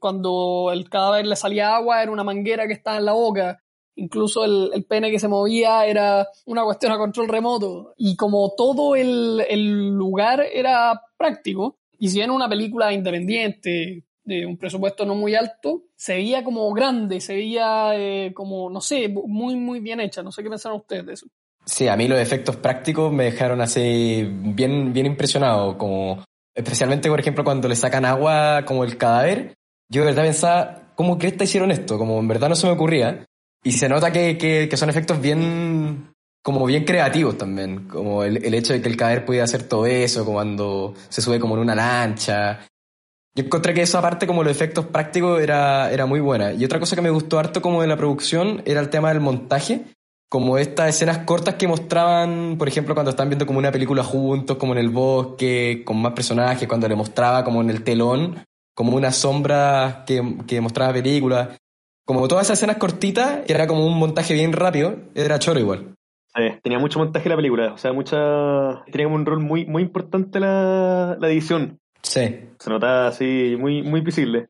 Cuando 0.00 0.70
el 0.72 0.90
cadáver 0.90 1.26
le 1.26 1.36
salía 1.36 1.76
agua 1.76 2.02
era 2.02 2.10
una 2.10 2.24
manguera 2.24 2.66
que 2.66 2.72
estaba 2.72 2.96
en 2.96 3.04
la 3.04 3.12
boca. 3.12 3.62
Incluso 3.94 4.44
el, 4.44 4.70
el 4.74 4.84
pene 4.84 5.12
que 5.12 5.20
se 5.20 5.28
movía 5.28 5.86
era 5.86 6.26
una 6.46 6.64
cuestión 6.64 6.90
a 6.90 6.98
control 6.98 7.28
remoto. 7.28 7.94
Y 7.96 8.16
como 8.16 8.52
todo 8.56 8.96
el, 8.96 9.44
el 9.48 9.90
lugar 9.90 10.44
era 10.52 11.00
práctico, 11.16 11.78
y 12.00 12.08
si 12.08 12.18
bien 12.18 12.32
una 12.32 12.48
película 12.48 12.92
independiente, 12.92 14.04
de 14.24 14.44
un 14.44 14.58
presupuesto 14.58 15.06
no 15.06 15.14
muy 15.14 15.36
alto, 15.36 15.84
se 15.94 16.14
veía 16.14 16.42
como 16.42 16.72
grande, 16.74 17.20
se 17.20 17.36
veía 17.36 17.92
eh, 17.94 18.32
como, 18.34 18.68
no 18.70 18.80
sé, 18.80 19.08
muy, 19.08 19.54
muy 19.54 19.78
bien 19.78 20.00
hecha. 20.00 20.24
No 20.24 20.32
sé 20.32 20.42
qué 20.42 20.50
pensaron 20.50 20.78
ustedes 20.80 21.06
de 21.06 21.12
eso. 21.12 21.26
Sí, 21.64 21.86
a 21.86 21.96
mí 21.96 22.08
los 22.08 22.18
efectos 22.18 22.56
prácticos 22.56 23.12
me 23.12 23.24
dejaron 23.24 23.60
así 23.60 24.28
bien, 24.28 24.92
bien 24.92 25.06
impresionado, 25.06 25.78
como 25.78 26.24
especialmente, 26.58 27.08
por 27.08 27.20
ejemplo, 27.20 27.44
cuando 27.44 27.68
le 27.68 27.76
sacan 27.76 28.04
agua 28.04 28.64
como 28.66 28.82
el 28.82 28.96
cadáver, 28.96 29.54
yo 29.88 30.02
de 30.02 30.08
verdad 30.08 30.24
pensaba, 30.24 30.82
¿cómo 30.96 31.16
crees 31.16 31.36
que 31.36 31.44
hicieron 31.44 31.70
esto? 31.70 31.98
Como 31.98 32.18
en 32.18 32.26
verdad 32.26 32.48
no 32.48 32.56
se 32.56 32.66
me 32.66 32.72
ocurría. 32.72 33.24
Y 33.62 33.72
se 33.72 33.88
nota 33.88 34.10
que, 34.10 34.36
que, 34.36 34.68
que 34.68 34.76
son 34.76 34.90
efectos 34.90 35.20
bien, 35.20 36.12
como 36.42 36.66
bien 36.66 36.84
creativos 36.84 37.38
también, 37.38 37.86
como 37.86 38.24
el, 38.24 38.44
el 38.44 38.54
hecho 38.54 38.72
de 38.72 38.82
que 38.82 38.88
el 38.88 38.96
cadáver 38.96 39.24
pudiera 39.24 39.44
hacer 39.44 39.62
todo 39.62 39.86
eso, 39.86 40.24
como 40.24 40.38
cuando 40.38 40.94
se 41.08 41.22
sube 41.22 41.38
como 41.38 41.54
en 41.54 41.60
una 41.60 41.74
lancha. 41.76 42.66
Yo 43.36 43.44
encontré 43.44 43.72
que 43.72 43.82
esa 43.82 44.02
parte 44.02 44.26
como 44.26 44.42
los 44.42 44.50
efectos 44.50 44.86
prácticos 44.86 45.40
era, 45.40 45.92
era 45.92 46.06
muy 46.06 46.18
buena. 46.18 46.52
Y 46.52 46.64
otra 46.64 46.80
cosa 46.80 46.96
que 46.96 47.02
me 47.02 47.10
gustó 47.10 47.38
harto 47.38 47.62
como 47.62 47.82
de 47.82 47.88
la 47.88 47.96
producción 47.96 48.62
era 48.64 48.80
el 48.80 48.90
tema 48.90 49.10
del 49.10 49.20
montaje, 49.20 49.84
como 50.28 50.58
estas 50.58 50.90
escenas 50.90 51.18
cortas 51.18 51.54
que 51.54 51.66
mostraban, 51.66 52.56
por 52.58 52.68
ejemplo, 52.68 52.94
cuando 52.94 53.10
estaban 53.10 53.30
viendo 53.30 53.46
como 53.46 53.58
una 53.58 53.72
película 53.72 54.02
juntos, 54.02 54.56
como 54.58 54.72
en 54.72 54.78
el 54.78 54.90
bosque, 54.90 55.82
con 55.84 56.00
más 56.02 56.12
personajes, 56.12 56.68
cuando 56.68 56.88
le 56.88 56.94
mostraba 56.94 57.44
como 57.44 57.62
en 57.62 57.70
el 57.70 57.82
telón, 57.82 58.44
como 58.74 58.96
una 58.96 59.10
sombra 59.10 60.04
que, 60.06 60.36
que 60.46 60.60
mostraba 60.60 60.92
película. 60.92 61.56
Como 62.04 62.28
todas 62.28 62.46
esas 62.46 62.58
escenas 62.58 62.76
cortitas, 62.76 63.44
que 63.46 63.52
era 63.52 63.66
como 63.66 63.86
un 63.86 63.98
montaje 63.98 64.34
bien 64.34 64.52
rápido, 64.52 64.96
era 65.14 65.38
choro 65.38 65.60
igual. 65.60 65.94
Sí, 66.34 66.42
tenía 66.62 66.78
mucho 66.78 66.98
montaje 66.98 67.28
la 67.28 67.36
película, 67.36 67.72
o 67.72 67.78
sea, 67.78 67.92
mucha 67.92 68.84
tenía 68.92 69.06
como 69.06 69.16
un 69.16 69.26
rol 69.26 69.40
muy, 69.40 69.64
muy 69.64 69.82
importante 69.82 70.38
la, 70.38 71.16
la 71.18 71.28
edición. 71.28 71.78
Sí. 72.02 72.48
Se 72.58 72.70
notaba 72.70 73.08
así 73.08 73.56
muy, 73.58 73.82
muy 73.82 74.02
visible. 74.02 74.48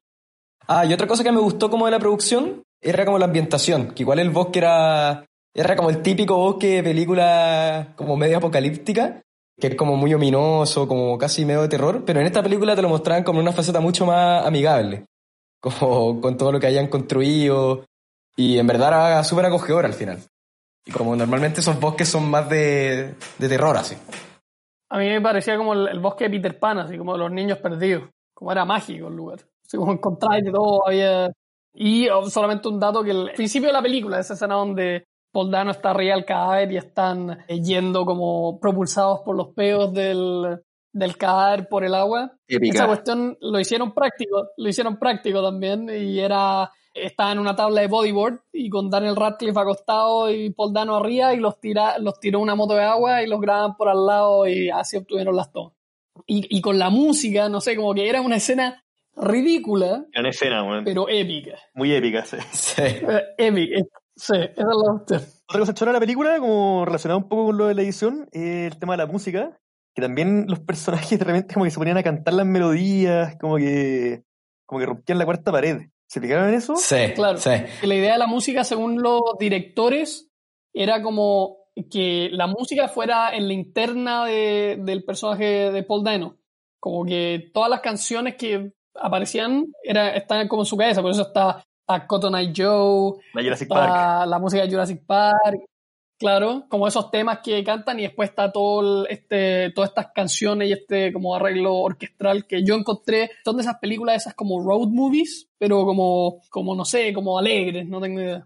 Ah, 0.67 0.85
y 0.85 0.93
otra 0.93 1.07
cosa 1.07 1.25
que 1.25 1.33
me 1.33 1.41
gustó 1.41 1.71
como 1.71 1.87
de 1.87 1.93
la 1.93 1.99
producción 1.99 2.63
era 2.81 3.05
como 3.05 3.19
la 3.19 3.25
ambientación, 3.25 3.95
que 3.95 4.03
igual 4.03 4.19
el 4.19 4.31
bosque 4.31 4.59
era, 4.59 5.25
era 5.61 5.77
como 5.77 5.91
el 5.91 6.03
típico 6.03 6.37
bosque 6.37 6.77
de 6.77 6.83
película 6.83 7.93
como 7.97 8.17
medio 8.17 8.39
apocalíptica, 8.39 9.21
que 9.59 9.69
es 9.69 9.75
como 9.75 9.97
muy 9.97 10.15
ominoso, 10.15 10.87
como 10.87 11.19
casi 11.19 11.45
medio 11.45 11.63
de 11.63 11.69
terror, 11.69 12.05
pero 12.05 12.21
en 12.21 12.27
esta 12.27 12.43
película 12.43 12.77
te 12.77 12.83
lo 12.83 12.89
mostraban 12.89 13.25
como 13.25 13.41
una 13.41 13.53
faceta 13.53 13.81
mucho 13.81 14.07
más 14.07 14.47
amigable, 14.47 15.07
como 15.61 16.21
con 16.21 16.37
todo 16.37 16.53
lo 16.53 16.61
que 16.61 16.69
hayan 16.69 16.87
construido, 16.87 17.85
y 18.37 18.59
en 18.59 18.67
verdad 18.69 19.11
era 19.11 19.25
súper 19.25 19.47
acogedor 19.47 19.85
al 19.85 19.95
final. 19.95 20.21
Y 20.87 20.93
como 20.93 21.17
normalmente 21.17 21.61
esos 21.61 21.79
bosques 21.81 22.09
son 22.09 22.31
más 22.31 22.49
de, 22.49 23.15
de 23.39 23.49
terror 23.49 23.77
así. 23.77 23.97
A 24.91 24.99
mí 24.99 25.09
me 25.09 25.21
parecía 25.21 25.57
como 25.57 25.75
el, 25.75 25.99
bosque 25.99 26.25
de 26.25 26.31
Peter 26.31 26.59
Pan, 26.59 26.79
así 26.79 26.97
como 26.97 27.17
los 27.17 27.31
niños 27.31 27.59
perdidos. 27.59 28.05
Como 28.33 28.53
era 28.53 28.65
mágico 28.65 29.09
el 29.09 29.17
lugar. 29.17 29.41
Así 29.67 29.77
como 29.77 29.99
todo, 29.99 30.87
había... 30.87 31.33
Y 31.75 32.09
oh, 32.09 32.31
solamente 32.31 32.69
un 32.69 32.81
dato 32.81 33.03
que 33.03 33.11
el 33.11 33.33
principio 33.35 33.69
de 33.69 33.75
la 33.75 33.83
película, 33.83 34.19
esa 34.19 34.35
escena 34.35 34.55
donde 34.55 35.05
Paul 35.33 35.51
Dano 35.51 35.71
está 35.71 35.91
arriba 35.91 36.15
del 36.15 36.25
cadáver 36.25 36.73
y 36.73 36.77
están 36.77 37.45
eh, 37.49 37.61
yendo 37.61 38.05
como 38.05 38.59
propulsados 38.61 39.21
por 39.21 39.37
los 39.37 39.49
peos 39.55 39.93
del, 39.93 40.59
del 40.93 41.17
cadáver 41.17 41.69
por 41.69 41.85
el 41.85 41.95
agua. 41.95 42.33
Esa 42.47 42.87
cuestión 42.87 43.37
lo 43.41 43.61
hicieron 43.61 43.93
práctico, 43.93 44.49
lo 44.57 44.69
hicieron 44.69 44.99
práctico 44.99 45.43
también 45.43 45.89
y 45.91 46.19
era 46.19 46.71
estaba 46.95 47.33
en 47.33 47.39
una 47.39 47.55
tabla 47.55 47.81
de 47.81 47.87
bodyboard 47.87 48.41
y 48.53 48.69
con 48.71 48.91
Daniel 48.91 49.15
Radcliffe 49.15 49.61
acostado 49.61 50.31
y 50.33 50.51
Paul 50.51 50.73
Dano 50.73 50.97
arriba 50.97 51.33
y 51.35 51.39
los 51.39 51.61
tira, 51.61 51.99
los 51.99 52.19
tiró 52.19 52.41
una 52.41 52.55
moto 52.55 52.75
de 52.75 52.83
agua 52.83 53.23
y 53.23 53.29
los 53.29 53.41
graban 53.41 53.77
por 53.77 53.89
al 53.89 54.05
lado 54.05 54.47
y 54.49 54.71
así 54.71 54.97
obtuvieron 54.97 55.37
las 55.37 55.53
tomas. 55.53 55.75
Y, 56.27 56.57
y 56.57 56.61
con 56.61 56.79
la 56.79 56.91
música, 56.91 57.49
no 57.49 57.61
sé, 57.61 57.77
como 57.77 57.95
que 57.95 58.09
era 58.09 58.21
una 58.21 58.37
escena 58.37 58.83
ridícula, 59.15 60.05
Gran 60.13 60.27
escena, 60.27 60.63
weón. 60.65 60.85
pero 60.85 61.09
épica. 61.09 61.59
Muy 61.75 61.93
épica, 61.93 62.25
sí. 62.25 62.37
Sí. 62.53 62.83
Eh, 63.09 63.25
épica. 63.39 63.85
Sí, 64.19 64.35
esa 64.35 64.51
es 64.53 64.67
la 64.67 64.93
cuestión. 64.93 65.23
Otra 65.49 65.61
cosa 65.61 65.75
chora 65.75 65.93
de 65.93 65.97
la 65.97 66.01
película, 66.01 66.39
como 66.39 66.85
relacionada 66.85 67.17
un 67.19 67.29
poco 67.29 67.47
con 67.47 67.57
lo 67.59 67.67
de 67.69 67.75
la 67.75 67.83
edición, 67.83 68.29
es 68.33 68.73
el 68.73 68.79
tema 68.79 68.93
de 68.95 68.99
la 68.99 69.07
música, 69.07 69.59
que 69.95 70.03
también 70.03 70.47
los 70.49 70.61
personajes 70.61 71.19
de 71.19 71.25
repente 71.25 71.55
como 71.55 71.65
que 71.65 71.71
se 71.71 71.79
ponían 71.79 71.97
a 71.97 72.03
cantar 72.03 72.35
las 72.35 72.45
melodías, 72.47 73.37
como 73.41 73.57
que, 73.57 74.25
como 74.67 74.81
que 74.81 74.87
rompían 74.87 75.19
la 75.19 75.25
cuarta 75.25 75.53
pared. 75.53 75.79
¿Se 76.09 76.21
fijaron 76.21 76.49
en 76.49 76.55
eso? 76.55 76.75
Sí, 76.77 76.97
Claro. 77.15 77.39
sí. 77.39 77.51
Que 77.81 77.87
la 77.87 77.95
idea 77.95 78.13
de 78.15 78.19
la 78.19 78.27
música, 78.27 78.65
según 78.65 79.03
los 79.03 79.21
directores, 79.39 80.31
era 80.75 81.03
como 81.03 81.57
que 81.91 82.29
la 82.33 82.47
música 82.47 82.89
fuera 82.89 83.35
en 83.37 83.47
la 83.47 83.55
interna 83.55 84.25
de- 84.25 84.79
del 84.81 85.05
personaje 85.05 85.71
de 85.71 85.83
Paul 85.85 86.03
Dano. 86.05 86.37
Como 86.81 87.05
que 87.05 87.51
todas 87.53 87.71
las 87.71 87.81
canciones 87.81 88.37
que 88.37 88.73
aparecían 88.95 89.67
era, 89.85 90.15
estaban 90.17 90.49
como 90.49 90.63
en 90.63 90.67
su 90.67 90.77
cabeza. 90.77 91.03
Por 91.03 91.11
eso 91.13 91.23
está, 91.23 91.63
está 91.89 92.07
Cotton 92.07 92.37
Eye 92.37 92.53
Joe, 92.55 93.15
La 93.35 93.43
Jurassic 93.43 93.69
Park. 93.69 94.27
la 94.29 94.39
música 94.39 94.63
de 94.65 94.71
Jurassic 94.71 95.05
Park. 95.07 95.65
Claro, 96.21 96.65
como 96.69 96.89
esos 96.89 97.13
temas 97.13 97.39
que 97.45 97.63
cantan 97.63 98.01
y 98.01 98.03
después 98.03 98.31
está 98.31 98.51
todo 98.51 98.81
el- 99.05 99.07
este, 99.09 99.71
todas 99.71 99.91
estas 99.91 100.09
canciones 100.13 100.69
y 100.69 100.73
este 100.73 101.13
como 101.13 101.33
arreglo 101.37 101.77
orquestral 101.77 102.45
que 102.45 102.65
yo 102.65 102.75
encontré. 102.75 103.31
Son 103.45 103.57
de 103.57 103.63
esas 103.63 103.79
películas, 103.79 104.17
esas 104.23 104.35
como 104.35 104.61
road 104.61 104.89
movies, 104.89 105.49
pero 105.59 105.85
como, 105.85 106.41
como 106.51 106.75
no 106.75 106.85
sé, 106.85 107.13
como 107.13 107.39
alegres, 107.39 107.87
no 107.87 108.01
tengo 108.01 108.21
idea. 108.21 108.45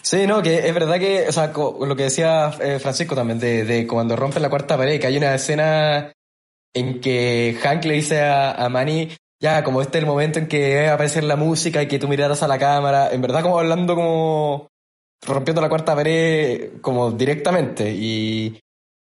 Sí, 0.00 0.28
no, 0.28 0.40
que 0.42 0.58
es 0.58 0.72
verdad 0.72 1.00
que, 1.00 1.26
o 1.28 1.32
sea, 1.32 1.48
lo 1.52 1.96
que 1.96 2.04
decía 2.04 2.52
eh, 2.60 2.78
Francisco 2.78 3.16
también, 3.16 3.40
de, 3.40 3.64
de 3.64 3.84
cuando 3.84 4.14
rompen 4.14 4.40
la 4.42 4.48
cuarta 4.48 4.76
pared, 4.76 5.00
que 5.00 5.08
hay 5.08 5.16
una 5.16 5.34
escena 5.34 6.12
en 6.72 7.00
que 7.00 7.58
Hank 7.60 7.84
le 7.84 7.94
dice 7.94 8.20
a, 8.20 8.52
a 8.52 8.68
Manny, 8.68 9.08
ya, 9.42 9.64
como 9.64 9.82
este 9.82 9.98
es 9.98 10.04
el 10.04 10.08
momento 10.08 10.38
en 10.38 10.46
que 10.46 10.84
va 10.86 10.92
a 10.92 10.94
aparecer 10.94 11.24
la 11.24 11.34
música 11.34 11.82
y 11.82 11.88
que 11.88 11.98
tú 11.98 12.06
miraras 12.06 12.44
a 12.44 12.48
la 12.48 12.58
cámara, 12.58 13.10
en 13.10 13.20
verdad 13.20 13.42
como 13.42 13.58
hablando 13.58 13.96
como 13.96 14.68
rompiendo 15.26 15.60
la 15.60 15.68
cuarta 15.68 15.96
pared 15.96 16.80
como 16.80 17.10
directamente 17.10 17.92
y, 17.92 18.60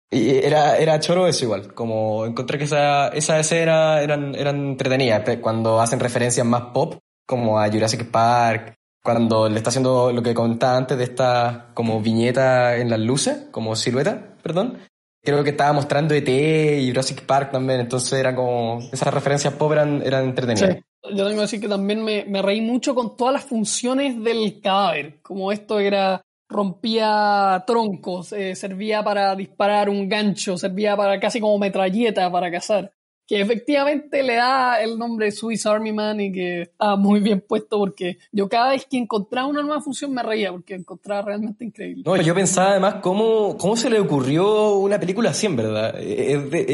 era, 0.10 0.78
era 0.78 1.00
choro 1.00 1.28
eso 1.28 1.46
igual, 1.46 1.74
como 1.74 2.26
encontré 2.26 2.58
que 2.58 2.66
esa, 2.66 3.10
esa 3.10 3.40
escena 3.40 4.02
eran, 4.02 4.36
eran 4.36 4.58
entretenidas, 4.72 5.38
cuando 5.40 5.80
hacen 5.80 6.00
referencias 6.00 6.46
más 6.46 6.64
pop, 6.74 6.96
como 7.26 7.60
a 7.60 7.70
Jurassic 7.70 8.10
Park, 8.10 8.76
cuando 9.04 9.50
le 9.50 9.58
está 9.58 9.70
haciendo 9.70 10.12
lo 10.12 10.22
que 10.22 10.34
contaba 10.34 10.78
antes 10.78 10.98
de 10.98 11.06
esta 11.06 11.72
como 11.74 12.02
viñeta 12.02 12.78
en 12.78 12.90
las 12.90 13.00
luces, 13.00 13.48
como 13.52 13.76
silueta, 13.76 14.36
perdón. 14.44 14.80
Creo 15.24 15.44
que 15.44 15.52
estaba 15.52 15.74
mostrando 15.74 16.16
ET 16.16 16.28
y 16.28 16.88
Jurassic 16.88 17.26
Park 17.26 17.52
también, 17.52 17.80
entonces 17.80 18.14
eran 18.14 18.36
como, 18.36 18.80
esas 18.92 19.14
referencias 19.14 19.54
pop 19.54 19.72
eran, 19.72 20.02
eran 20.04 20.26
entretenidas. 20.26 20.78
Sí. 20.78 20.84
Yo 21.04 21.26
tengo 21.26 21.30
que 21.30 21.42
decir 21.42 21.62
que 21.62 21.68
también 21.68 22.04
me, 22.04 22.26
me 22.26 22.42
reí 22.42 22.62
mucho 22.62 22.94
con 22.94 23.16
todas 23.16 23.34
las 23.34 23.44
funciones 23.44 24.24
del 24.24 24.62
cadáver, 24.62 25.20
como 25.22 25.52
esto 25.52 25.80
era, 25.80 26.22
rompía 26.52 27.64
troncos, 27.66 28.34
eh, 28.34 28.56
servía 28.56 29.04
para 29.04 29.36
disparar 29.36 29.90
un 29.90 30.08
gancho, 30.08 30.58
servía 30.58 30.96
para 30.96 31.20
casi 31.20 31.40
como 31.40 31.58
metralleta 31.58 32.32
para 32.32 32.52
cazar, 32.52 32.94
que 33.32 33.40
efectivamente 33.40 34.24
le 34.24 34.36
da 34.36 34.82
el 34.82 35.00
nombre 35.00 35.32
Swiss 35.32 35.66
Army 35.66 35.94
Man 35.94 36.20
y 36.20 36.34
que 36.34 36.64
está 36.64 36.98
muy 36.98 37.22
bien 37.22 37.40
puesto 37.48 37.78
porque 37.78 38.18
yo 38.34 38.50
cada 38.50 38.72
vez 38.72 38.86
que 38.90 38.98
encontraba 38.98 39.48
una 39.48 39.62
nueva 39.62 39.80
función 39.80 40.14
me 40.14 40.22
reía 40.22 40.52
porque 40.52 40.74
encontraba 40.76 41.22
realmente 41.22 41.64
increíble. 41.64 42.04
No, 42.06 42.18
yo 42.18 42.36
pensaba 42.36 42.72
además 42.72 42.96
cómo, 42.96 43.56
cómo 43.58 43.78
se 43.78 43.90
le 43.90 44.02
ocurrió 44.02 44.74
una 44.80 45.00
película 45.00 45.30
así, 45.30 45.46
en 45.46 45.56
verdad. 45.56 45.96
Eh, 45.98 46.34
Es, 46.34 46.52
de- 46.52 46.66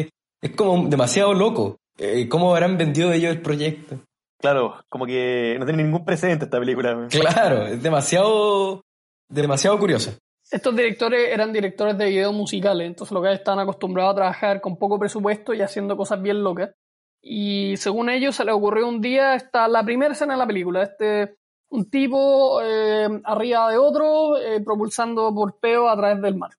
eh, 0.00 0.10
es 0.42 0.50
como 0.54 0.86
demasiado 0.86 1.32
loco. 1.32 1.78
Eh, 1.96 2.28
¿Cómo 2.28 2.52
habrán 2.52 2.76
vendido 2.76 3.10
ellos 3.10 3.30
el 3.30 3.40
proyecto? 3.40 3.98
Claro, 4.38 4.74
como 4.90 5.06
que 5.06 5.56
no 5.58 5.64
tiene 5.64 5.82
ningún 5.82 6.04
precedente 6.04 6.44
esta 6.44 6.58
película. 6.58 7.08
Claro, 7.10 7.66
es 7.68 7.82
demasiado, 7.82 8.82
demasiado 9.30 9.78
curioso. 9.78 10.12
Estos 10.52 10.76
directores 10.76 11.30
eran 11.30 11.50
directores 11.50 11.96
de 11.96 12.10
videos 12.10 12.34
musicales, 12.34 12.86
entonces 12.86 13.14
lo 13.14 13.22
que 13.22 13.32
estaban 13.32 13.60
acostumbrados 13.60 14.12
a 14.12 14.16
trabajar 14.16 14.60
con 14.60 14.76
poco 14.76 14.98
presupuesto 14.98 15.54
y 15.54 15.62
haciendo 15.62 15.96
cosas 15.96 16.20
bien 16.20 16.44
locas. 16.44 16.74
Y 17.22 17.74
según 17.78 18.10
ellos 18.10 18.36
se 18.36 18.44
les 18.44 18.54
ocurrió 18.54 18.86
un 18.86 19.00
día, 19.00 19.34
está 19.34 19.66
la 19.66 19.82
primera 19.82 20.12
escena 20.12 20.34
de 20.34 20.38
la 20.38 20.46
película, 20.46 20.82
este, 20.82 21.38
un 21.70 21.88
tipo 21.88 22.60
eh, 22.60 23.08
arriba 23.24 23.70
de 23.70 23.78
otro, 23.78 24.36
eh, 24.36 24.60
propulsando 24.60 25.34
por 25.34 25.58
peo 25.58 25.88
a 25.88 25.96
través 25.96 26.20
del 26.20 26.36
mar. 26.36 26.50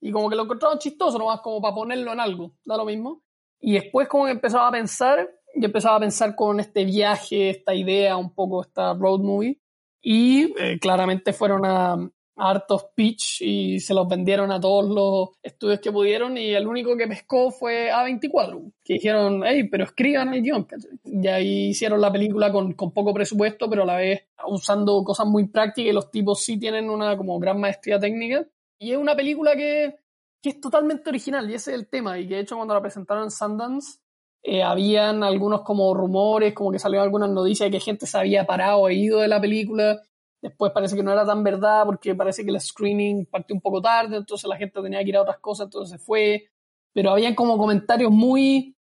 Y 0.00 0.12
como 0.12 0.30
que 0.30 0.36
lo 0.36 0.44
encontraron 0.44 0.78
chistoso, 0.78 1.18
nomás 1.18 1.42
como 1.42 1.60
para 1.60 1.74
ponerlo 1.74 2.10
en 2.10 2.20
algo, 2.20 2.52
da 2.64 2.78
lo 2.78 2.86
mismo. 2.86 3.20
Y 3.60 3.74
después 3.74 4.08
como 4.08 4.24
que 4.24 4.30
empezaba 4.30 4.68
a 4.68 4.72
pensar, 4.72 5.28
y 5.54 5.62
empezaba 5.62 5.96
a 5.96 6.00
pensar 6.00 6.34
con 6.34 6.58
este 6.58 6.86
viaje, 6.86 7.50
esta 7.50 7.74
idea, 7.74 8.16
un 8.16 8.34
poco 8.34 8.62
esta 8.62 8.94
road 8.94 9.20
movie. 9.20 9.60
Y 10.00 10.54
eh, 10.58 10.78
claramente 10.80 11.34
fueron 11.34 11.66
a 11.66 11.96
hartos 12.36 12.86
pitch 12.94 13.42
y 13.42 13.80
se 13.80 13.94
los 13.94 14.08
vendieron 14.08 14.50
a 14.50 14.60
todos 14.60 14.88
los 14.88 15.30
estudios 15.42 15.80
que 15.80 15.92
pudieron 15.92 16.36
y 16.36 16.54
el 16.54 16.66
único 16.66 16.96
que 16.96 17.06
pescó 17.06 17.50
fue 17.50 17.90
A24, 17.92 18.72
que 18.84 18.94
dijeron, 18.94 19.42
hey, 19.44 19.68
pero 19.70 19.84
escriban 19.84 20.32
el 20.34 20.42
guion. 20.42 20.66
Y 21.04 21.26
ahí 21.28 21.68
hicieron 21.68 22.00
la 22.00 22.10
película 22.10 22.50
con, 22.50 22.72
con 22.72 22.92
poco 22.92 23.12
presupuesto, 23.12 23.68
pero 23.68 23.82
a 23.82 23.86
la 23.86 23.96
vez 23.96 24.26
usando 24.46 25.02
cosas 25.04 25.26
muy 25.26 25.48
prácticas 25.48 25.90
y 25.90 25.94
los 25.94 26.10
tipos 26.10 26.42
sí 26.42 26.58
tienen 26.58 26.90
una 26.90 27.16
como 27.16 27.38
gran 27.38 27.60
maestría 27.60 27.98
técnica. 27.98 28.46
Y 28.78 28.92
es 28.92 28.98
una 28.98 29.14
película 29.14 29.54
que, 29.54 29.96
que 30.42 30.50
es 30.50 30.60
totalmente 30.60 31.08
original 31.08 31.48
y 31.50 31.54
ese 31.54 31.72
es 31.72 31.78
el 31.78 31.86
tema. 31.88 32.18
Y 32.18 32.26
que 32.26 32.36
de 32.36 32.40
hecho 32.40 32.56
cuando 32.56 32.74
la 32.74 32.80
presentaron 32.80 33.24
en 33.24 33.30
Sundance, 33.30 33.98
eh, 34.42 34.62
habían 34.62 35.22
algunos 35.22 35.62
como 35.62 35.94
rumores, 35.94 36.52
como 36.52 36.72
que 36.72 36.80
salieron 36.80 37.04
algunas 37.04 37.30
noticias 37.30 37.70
de 37.70 37.78
que 37.78 37.84
gente 37.84 38.06
se 38.06 38.18
había 38.18 38.44
parado 38.44 38.88
e 38.88 38.94
ido 38.94 39.20
de 39.20 39.28
la 39.28 39.40
película. 39.40 40.02
Después 40.42 40.72
parece 40.72 40.96
que 40.96 41.04
no 41.04 41.12
era 41.12 41.24
tan 41.24 41.44
verdad 41.44 41.84
porque 41.86 42.16
parece 42.16 42.44
que 42.44 42.50
el 42.50 42.60
screening 42.60 43.26
partió 43.26 43.54
un 43.54 43.62
poco 43.62 43.80
tarde, 43.80 44.16
entonces 44.16 44.48
la 44.48 44.56
gente 44.56 44.82
tenía 44.82 45.02
que 45.04 45.10
ir 45.10 45.16
a 45.16 45.22
otras 45.22 45.38
cosas, 45.38 45.66
entonces 45.66 46.00
se 46.00 46.04
fue. 46.04 46.48
Pero 46.92 47.12
habían 47.12 47.36
como 47.36 47.56
comentarios 47.56 48.10
muy, 48.10 48.76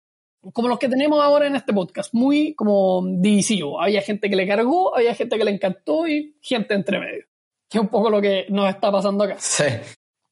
como 0.52 0.68
los 0.68 0.78
que 0.78 0.88
tenemos 0.88 1.18
ahora 1.18 1.46
en 1.46 1.56
este 1.56 1.72
podcast, 1.72 2.12
muy 2.12 2.54
como 2.54 3.02
divisivos. 3.06 3.78
Había 3.80 4.02
gente 4.02 4.28
que 4.28 4.36
le 4.36 4.46
cargó, 4.46 4.94
había 4.94 5.14
gente 5.14 5.38
que 5.38 5.44
le 5.44 5.50
encantó 5.50 6.06
y 6.06 6.36
gente 6.42 6.74
entre 6.74 7.00
medio. 7.00 7.24
Que 7.70 7.78
es 7.78 7.82
un 7.82 7.88
poco 7.88 8.10
lo 8.10 8.20
que 8.20 8.44
nos 8.50 8.68
está 8.68 8.92
pasando 8.92 9.24
acá. 9.24 9.36
Sí. 9.38 9.64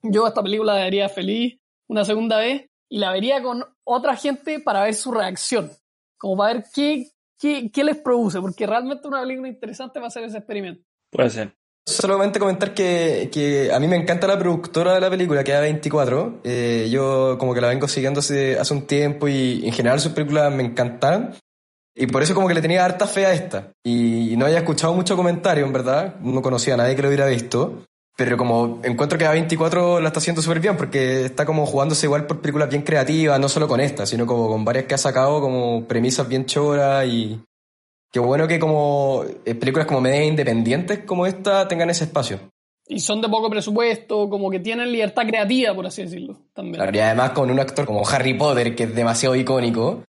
Yo 0.03 0.27
esta 0.27 0.43
película 0.43 0.75
la 0.75 0.85
vería 0.85 1.09
feliz 1.09 1.59
una 1.89 2.05
segunda 2.05 2.37
vez 2.37 2.67
y 2.91 2.99
la 2.99 3.11
vería 3.11 3.43
con 3.43 3.65
otra 3.83 4.15
gente 4.15 4.61
para 4.61 4.83
ver 4.83 4.95
su 4.95 5.11
reacción, 5.11 5.71
como 6.19 6.37
para 6.37 6.53
ver 6.53 6.65
qué, 6.75 7.09
qué, 7.41 7.71
qué 7.73 7.83
les 7.83 7.97
produce, 7.97 8.43
porque 8.43 8.67
realmente 8.67 9.09
una 9.09 9.23
película 9.23 9.49
interesante 9.49 9.95
para 9.95 10.09
hacer 10.09 10.25
ese 10.25 10.37
experimento. 10.37 10.85
Puede 11.15 11.31
ser. 11.31 11.55
Solamente 11.87 12.41
comentar 12.41 12.75
que, 12.75 13.29
que 13.33 13.71
a 13.73 13.79
mí 13.79 13.87
me 13.87 13.95
encanta 13.95 14.27
la 14.27 14.39
productora 14.39 14.95
de 14.95 15.01
la 15.01 15.11
película, 15.11 15.45
que 15.45 15.53
es 15.53 15.59
A24. 15.59 16.41
Eh, 16.43 16.89
yo 16.91 17.37
como 17.39 17.55
que 17.55 17.61
la 17.61 17.69
vengo 17.69 17.87
siguiendo 17.87 18.19
hace, 18.19 18.59
hace 18.59 18.75
un 18.75 18.87
tiempo 18.87 19.29
y 19.29 19.65
en 19.65 19.73
general 19.73 20.01
sus 20.01 20.13
películas 20.13 20.53
me 20.53 20.65
encantaron. 20.65 21.35
Y 21.95 22.09
por 22.09 22.23
eso 22.23 22.35
como 22.35 22.49
que 22.49 22.55
le 22.55 22.63
tenía 22.63 22.85
harta 22.85 23.07
fe 23.07 23.27
a 23.27 23.33
esta. 23.33 23.71
Y 23.85 24.35
no 24.37 24.47
había 24.47 24.59
escuchado 24.59 24.93
mucho 24.93 25.15
comentario, 25.15 25.65
en 25.65 25.73
verdad. 25.73 26.17
No 26.21 26.43
conocía 26.43 26.75
a 26.75 26.79
nadie 26.79 26.97
que 26.97 27.03
lo 27.03 27.09
hubiera 27.09 27.27
visto. 27.27 27.85
Pero 28.17 28.37
como 28.37 28.81
encuentro 28.83 29.17
que 29.17 29.27
A24 29.27 30.01
la 30.01 30.09
está 30.09 30.19
haciendo 30.19 30.43
súper 30.43 30.61
bien 30.61 30.77
porque 30.77 31.27
está 31.27 31.47
como 31.47 31.65
jugándose 31.65 32.07
igual 32.07 32.27
por 32.27 32.41
películas 32.41 32.71
bien 32.71 32.83
creativas, 32.83 33.39
no 33.39 33.49
solo 33.49 33.69
con 33.69 33.81
esta, 33.81 34.07
sino 34.07 34.27
como 34.27 34.49
con 34.49 34.65
varias 34.65 34.87
que 34.87 34.95
ha 34.95 34.99
sacado 34.99 35.41
como 35.41 35.85
premisas 35.87 36.27
bien 36.29 36.47
choras 36.47 37.07
y 37.07 37.41
qué 38.15 38.21
bueno 38.21 38.47
que 38.47 38.61
como 38.61 39.25
eh, 39.45 39.57
películas 39.57 39.89
como 39.89 40.01
media 40.01 40.25
independientes 40.25 41.01
como 41.01 41.27
esta 41.27 41.67
tengan 41.67 41.91
ese 41.91 42.05
espacio. 42.05 42.39
Y 42.87 43.01
son 43.01 43.21
de 43.21 43.29
poco 43.29 43.51
presupuesto, 43.51 44.29
como 44.31 44.51
que 44.51 44.61
tienen 44.61 44.93
libertad 44.93 45.27
creativa, 45.27 45.75
por 45.75 45.87
así 45.87 46.03
decirlo, 46.03 46.39
también. 46.53 46.77
Claro, 46.77 46.97
y 46.97 47.01
además 47.01 47.31
con 47.31 47.51
un 47.51 47.59
actor 47.59 47.87
como 47.87 48.07
Harry 48.07 48.35
Potter, 48.35 48.77
que 48.77 48.85
es 48.85 48.95
demasiado 48.95 49.35
icónico, 49.35 50.05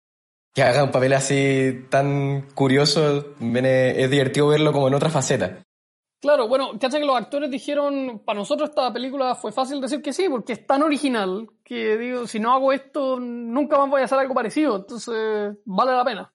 que 0.54 0.62
haga 0.62 0.84
un 0.84 0.92
papel 0.92 1.14
así 1.14 1.88
tan 1.90 2.48
curioso, 2.54 3.34
es 3.40 4.12
divertido 4.12 4.50
verlo 4.50 4.72
como 4.72 4.88
en 4.88 4.94
otra 4.94 5.10
faceta. 5.10 5.64
Claro, 6.22 6.48
bueno, 6.48 6.78
cacha 6.80 7.00
que 7.00 7.06
los 7.06 7.18
actores 7.18 7.50
dijeron, 7.50 8.22
para 8.24 8.38
nosotros 8.38 8.70
esta 8.70 8.94
película 8.94 9.34
fue 9.34 9.52
fácil 9.52 9.82
decir 9.82 10.04
que 10.04 10.14
sí, 10.14 10.28
porque 10.30 10.54
es 10.54 10.68
tan 10.68 10.84
original 10.84 11.48
que 11.64 11.98
digo, 11.98 12.28
si 12.28 12.40
no 12.40 12.54
hago 12.54 12.72
esto, 12.72 13.20
nunca 13.20 13.80
más 13.80 13.90
voy 13.90 14.02
a 14.02 14.06
hacer 14.06 14.20
algo 14.20 14.36
parecido, 14.36 14.76
entonces 14.76 15.56
vale 15.66 15.92
la 15.92 16.06
pena. 16.06 16.35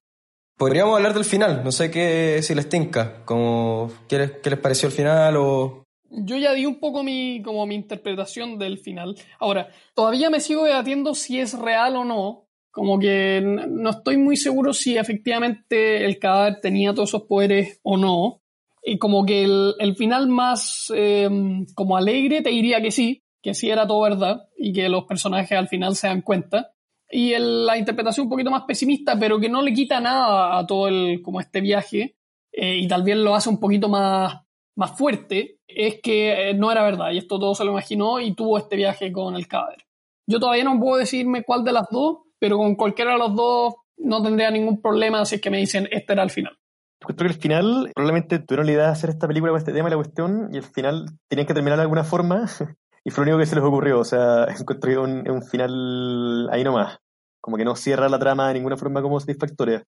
Podríamos 0.60 0.94
hablar 0.94 1.14
del 1.14 1.24
final, 1.24 1.64
no 1.64 1.72
sé 1.72 1.90
qué 1.90 2.42
si 2.42 2.54
les 2.54 2.68
tinca, 2.68 3.24
como, 3.24 3.90
¿qué, 4.06 4.18
les, 4.18 4.30
qué 4.42 4.50
les 4.50 4.58
pareció 4.58 4.88
el 4.88 4.92
final 4.92 5.38
o... 5.38 5.84
Yo 6.10 6.36
ya 6.36 6.52
di 6.52 6.66
un 6.66 6.78
poco 6.78 7.02
mi, 7.02 7.40
como 7.42 7.64
mi 7.64 7.74
interpretación 7.74 8.58
del 8.58 8.76
final. 8.76 9.16
Ahora, 9.38 9.70
todavía 9.94 10.28
me 10.28 10.38
sigo 10.38 10.64
debatiendo 10.64 11.14
si 11.14 11.40
es 11.40 11.58
real 11.58 11.96
o 11.96 12.04
no. 12.04 12.46
Como 12.70 12.98
que 12.98 13.40
no 13.42 13.88
estoy 13.88 14.18
muy 14.18 14.36
seguro 14.36 14.74
si 14.74 14.98
efectivamente 14.98 16.04
el 16.04 16.18
cadáver 16.18 16.60
tenía 16.60 16.92
todos 16.92 17.08
esos 17.08 17.22
poderes 17.22 17.80
o 17.82 17.96
no. 17.96 18.42
Y 18.82 18.98
como 18.98 19.24
que 19.24 19.44
el, 19.44 19.72
el 19.78 19.96
final 19.96 20.28
más 20.28 20.92
eh, 20.94 21.30
como 21.74 21.96
alegre 21.96 22.42
te 22.42 22.50
diría 22.50 22.82
que 22.82 22.90
sí, 22.90 23.24
que 23.40 23.54
sí 23.54 23.70
era 23.70 23.86
todo 23.86 24.02
verdad 24.02 24.42
y 24.58 24.74
que 24.74 24.90
los 24.90 25.04
personajes 25.04 25.56
al 25.56 25.68
final 25.68 25.96
se 25.96 26.08
dan 26.08 26.20
cuenta. 26.20 26.74
Y 27.10 27.34
la 27.38 27.76
interpretación 27.76 28.26
un 28.26 28.30
poquito 28.30 28.50
más 28.50 28.62
pesimista, 28.62 29.18
pero 29.18 29.40
que 29.40 29.48
no 29.48 29.62
le 29.62 29.72
quita 29.72 30.00
nada 30.00 30.58
a 30.58 30.66
todo 30.66 30.88
el, 30.88 31.20
como 31.22 31.40
este 31.40 31.60
viaje, 31.60 32.16
eh, 32.52 32.76
y 32.76 32.88
tal 32.88 33.02
vez 33.02 33.16
lo 33.16 33.34
hace 33.34 33.48
un 33.48 33.58
poquito 33.58 33.88
más, 33.88 34.34
más 34.76 34.96
fuerte, 34.96 35.58
es 35.66 36.00
que 36.00 36.50
eh, 36.50 36.54
no 36.54 36.70
era 36.70 36.82
verdad, 36.82 37.10
y 37.12 37.18
esto 37.18 37.38
todo 37.38 37.54
se 37.54 37.64
lo 37.64 37.72
imaginó 37.72 38.20
y 38.20 38.34
tuvo 38.34 38.58
este 38.58 38.76
viaje 38.76 39.12
con 39.12 39.34
el 39.34 39.48
cadáver. 39.48 39.84
Yo 40.26 40.38
todavía 40.38 40.64
no 40.64 40.78
puedo 40.78 40.96
decirme 40.96 41.42
cuál 41.42 41.64
de 41.64 41.72
las 41.72 41.88
dos, 41.90 42.18
pero 42.38 42.56
con 42.56 42.76
cualquiera 42.76 43.12
de 43.12 43.18
los 43.18 43.34
dos 43.34 43.74
no 43.96 44.22
tendría 44.22 44.50
ningún 44.50 44.80
problema 44.80 45.24
si 45.24 45.36
es 45.36 45.40
que 45.40 45.50
me 45.50 45.58
dicen 45.58 45.88
este 45.90 46.12
era 46.12 46.22
el 46.22 46.30
final. 46.30 46.56
Creo 47.00 47.16
que 47.16 47.24
el 47.24 47.34
final, 47.34 47.90
probablemente 47.94 48.38
tuvieron 48.40 48.66
la 48.66 48.72
idea 48.72 48.84
de 48.84 48.92
hacer 48.92 49.10
esta 49.10 49.26
película 49.26 49.52
con 49.52 49.58
este 49.58 49.72
tema 49.72 49.88
y 49.88 49.90
la 49.90 49.96
cuestión, 49.96 50.50
y 50.52 50.58
el 50.58 50.62
final 50.62 51.06
tenían 51.28 51.46
que 51.46 51.54
terminar 51.54 51.78
de 51.78 51.82
alguna 51.82 52.04
forma, 52.04 52.46
y 53.04 53.10
fue 53.10 53.24
lo 53.24 53.30
único 53.32 53.40
que 53.40 53.46
se 53.46 53.54
les 53.56 53.64
ocurrió. 53.64 54.00
O 54.00 54.04
sea, 54.04 54.44
encontré 54.58 54.98
un, 54.98 55.28
un 55.30 55.42
final 55.42 56.48
ahí 56.50 56.64
nomás. 56.64 56.98
Como 57.42 57.56
que 57.56 57.64
no 57.64 57.74
cierra 57.76 58.08
la 58.08 58.18
trama 58.18 58.48
de 58.48 58.54
ninguna 58.54 58.76
forma 58.76 59.00
como 59.02 59.18
satisfactoria. 59.18 59.82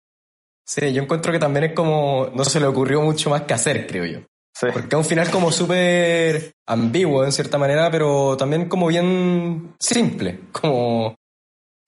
Sí, 0.66 0.92
yo 0.92 1.02
encuentro 1.02 1.32
que 1.32 1.38
también 1.38 1.64
es 1.64 1.72
como, 1.74 2.30
no 2.34 2.44
se 2.44 2.60
le 2.60 2.66
ocurrió 2.66 3.02
mucho 3.02 3.30
más 3.30 3.42
que 3.42 3.54
hacer, 3.54 3.86
creo 3.86 4.04
yo. 4.06 4.20
Sí. 4.54 4.66
Porque 4.72 4.88
es 4.88 4.94
un 4.94 5.04
final 5.04 5.30
como 5.30 5.50
súper 5.50 6.52
ambiguo 6.66 7.24
en 7.24 7.32
cierta 7.32 7.58
manera, 7.58 7.90
pero 7.90 8.36
también 8.36 8.68
como 8.68 8.86
bien 8.86 9.74
simple, 9.80 10.40
como 10.52 11.14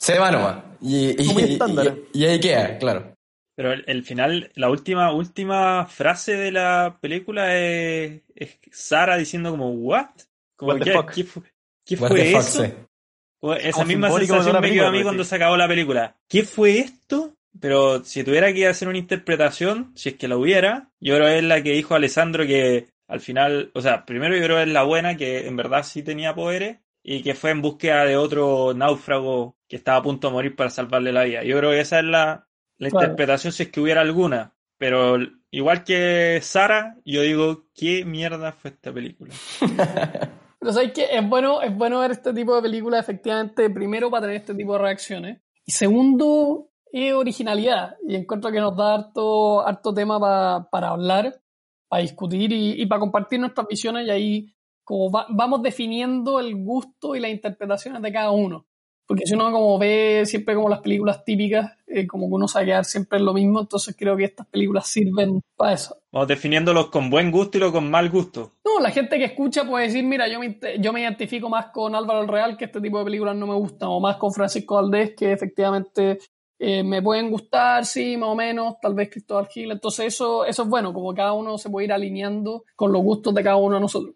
se 0.01 0.19
va 0.19 0.31
nomás. 0.31 0.65
Y, 0.81 1.11
y, 1.23 1.33
y- 1.41 1.53
estándar. 1.53 1.97
y- 2.13 2.19
y 2.21 2.25
ahí 2.27 2.41
queda, 2.41 2.77
claro. 2.79 3.15
Pero 3.57 3.73
el, 3.73 3.85
el 3.87 4.03
final, 4.05 4.51
la 4.57 4.69
última, 4.69 5.13
última 5.13 5.87
frase 5.87 6.37
de 6.37 6.51
la 6.51 6.99
película 7.01 7.55
es, 7.57 8.23
es 8.35 8.59
Sara 8.73 9.17
diciendo 9.17 9.51
como, 9.53 9.71
¿what? 9.71 10.09
Como, 10.73 10.79
¿qué, 10.85 10.93
fuck? 10.93 11.11
qué 11.13 11.25
fu- 11.25 11.43
qué 11.85 11.97
What 11.97 12.09
fue 12.09 12.19
the 12.25 12.33
fuck, 12.33 12.41
eso? 12.43 12.65
sí. 12.65 12.73
O 13.41 13.55
Esa 13.55 13.73
como 13.73 13.87
misma 13.87 14.11
sensación 14.11 14.61
me 14.61 14.73
quedó 14.73 14.87
a 14.87 14.91
mí 14.91 15.03
cuando 15.03 15.23
sí. 15.25 15.31
se 15.31 15.37
acabó 15.37 15.57
la 15.57 15.69
película. 15.69 16.17
¿Qué 16.29 16.45
fue 16.45 16.79
esto? 16.79 17.35
Pero 17.61 18.03
si 18.05 18.25
tuviera 18.25 18.53
que 18.53 18.67
hacer 18.67 18.89
una 18.89 18.99
interpretación, 18.99 19.93
si 19.95 20.09
es 20.11 20.15
que 20.17 20.29
la 20.29 20.37
hubiera, 20.37 20.91
yo 20.99 21.15
creo 21.17 21.29
que 21.29 21.39
es 21.39 21.45
la 21.45 21.63
que 21.63 21.73
dijo 21.73 21.95
Alessandro 21.95 22.47
que 22.47 22.89
al 23.07 23.21
final, 23.21 23.71
o 23.75 23.81
sea, 23.83 24.05
primero 24.07 24.35
yo 24.37 24.43
creo 24.43 24.57
que 24.57 24.63
es 24.65 24.69
la 24.69 24.83
buena, 24.83 25.17
que 25.17 25.47
en 25.47 25.57
verdad 25.57 25.85
sí 25.85 26.03
tenía 26.03 26.35
poderes, 26.35 26.79
y 27.03 27.23
que 27.23 27.35
fue 27.35 27.51
en 27.51 27.61
búsqueda 27.61 28.07
de 28.07 28.17
otro 28.17 28.73
náufrago 28.75 29.57
que 29.69 29.77
estaba 29.77 29.99
a 29.99 30.03
punto 30.03 30.29
de 30.29 30.33
morir 30.33 30.57
para 30.57 30.71
salvarle 30.71 31.13
la 31.13 31.25
vida. 31.25 31.45
Yo 31.45 31.59
creo 31.59 31.71
que 31.71 31.81
esa 31.81 31.99
es 31.99 32.07
la, 32.07 32.49
la 32.79 32.91
Claro. 32.91 33.05
interpretación 33.05 33.53
si 33.53 33.65
es 33.65 33.69
que 33.69 33.81
hubiera 33.81 34.01
alguna. 34.01 34.55
Pero 34.79 35.19
igual 35.51 35.85
que 35.85 36.41
Sara, 36.43 36.97
yo 37.05 37.21
digo, 37.21 37.67
¿qué 37.75 38.05
mierda 38.07 38.53
fue 38.53 38.71
esta 38.71 38.91
película? 38.93 39.35
Pero 40.65 40.73
sabes 40.73 40.93
que 40.93 41.05
es 41.11 41.29
bueno, 41.29 41.61
es 41.61 41.77
bueno 41.77 42.01
ver 42.01 42.13
este 42.13 42.33
tipo 42.33 42.57
de 42.57 42.63
películas, 42.63 43.01
efectivamente, 43.03 43.69
primero 43.69 44.11
para 44.11 44.23
tener 44.23 44.37
este 44.37 44.55
tipo 44.55 44.73
de 44.73 44.79
reacciones. 44.79 45.43
Y 45.67 45.73
segundo, 45.73 46.71
es 46.91 47.13
originalidad. 47.13 47.97
Y 48.09 48.15
encuentro 48.15 48.51
que 48.51 48.61
nos 48.61 48.75
da 48.75 48.95
harto, 48.95 49.61
harto 49.67 49.93
tema 49.93 50.19
pa- 50.19 50.67
para 50.71 50.89
hablar, 50.89 51.39
para 51.87 52.01
discutir 52.01 52.51
y, 52.51 52.81
y 52.81 52.87
para 52.87 53.01
compartir 53.01 53.41
nuestras 53.41 53.67
visiones. 53.69 54.07
Y 54.07 54.11
ahí 54.11 54.55
como 54.85 55.11
va- 55.11 55.27
vamos 55.29 55.63
definiendo 55.63 56.41
el 56.41 56.55
gusto 56.57 57.15
y 57.15 57.21
las 57.21 57.31
interpretaciones 57.31 58.01
de 58.01 58.11
cada 58.11 58.31
uno. 58.31 58.67
Porque 59.07 59.27
si 59.27 59.35
uno 59.35 59.53
como 59.53 59.79
ve 59.79 60.23
siempre 60.25 60.55
como 60.55 60.71
las 60.71 60.81
películas 60.81 61.23
típicas, 61.27 61.73
eh, 61.95 62.07
como 62.09 62.29
que 62.29 62.35
uno 62.35 62.47
a 62.53 62.65
quedar 62.65 62.85
siempre 62.85 63.19
en 63.19 63.25
lo 63.25 63.33
mismo, 63.33 63.61
entonces 63.61 63.95
creo 63.97 64.17
que 64.17 64.25
estas 64.25 64.47
películas 64.49 64.89
sirven 64.89 65.41
para 65.57 65.75
eso. 65.75 65.97
Vamos 66.11 66.27
definiéndolos 66.27 66.89
con 66.89 67.09
buen 67.09 67.31
gusto 67.31 67.57
y 67.57 67.61
lo 67.61 67.71
con 67.71 67.89
mal 67.89 68.11
gusto. 68.11 68.53
No, 68.65 68.81
la 68.81 68.91
gente 68.91 69.17
que 69.17 69.27
escucha 69.27 69.65
puede 69.65 69.87
decir, 69.87 70.03
mira, 70.05 70.27
yo 70.27 70.41
me, 70.41 70.59
yo 70.81 70.93
me 70.93 71.03
identifico 71.03 71.49
más 71.49 71.67
con 71.67 71.95
Álvaro 71.95 72.23
el 72.23 72.29
Real, 72.29 72.57
que 72.57 72.65
este 72.65 72.81
tipo 72.81 72.99
de 72.99 73.05
películas 73.05 73.37
no 73.37 73.47
me 73.47 73.55
gustan, 73.55 73.89
o 73.91 74.01
más 74.01 74.17
con 74.17 74.33
Francisco 74.33 74.75
Valdés, 74.75 75.15
que 75.17 75.33
efectivamente 75.33 76.19
eh, 76.59 76.83
me 76.83 77.03
pueden 77.03 77.31
gustar, 77.31 77.85
sí, 77.85 78.17
más 78.17 78.31
o 78.31 78.35
menos, 78.35 78.75
tal 78.81 78.95
vez 78.95 79.11
Cristóbal 79.11 79.47
Gil. 79.47 79.71
Entonces 79.71 80.07
eso, 80.07 80.45
eso 80.45 80.63
es 80.63 80.69
bueno, 80.69 80.93
como 80.93 81.15
cada 81.15 81.33
uno 81.33 81.59
se 81.59 81.71
puede 81.71 81.87
ir 81.87 81.93
alineando 81.93 82.65
con 82.75 82.93
los 82.93 83.03
gustos 83.03 83.35
de 83.35 83.43
cada 83.43 83.57
uno 83.57 83.77
de 83.77 83.81
nosotros. 83.81 84.15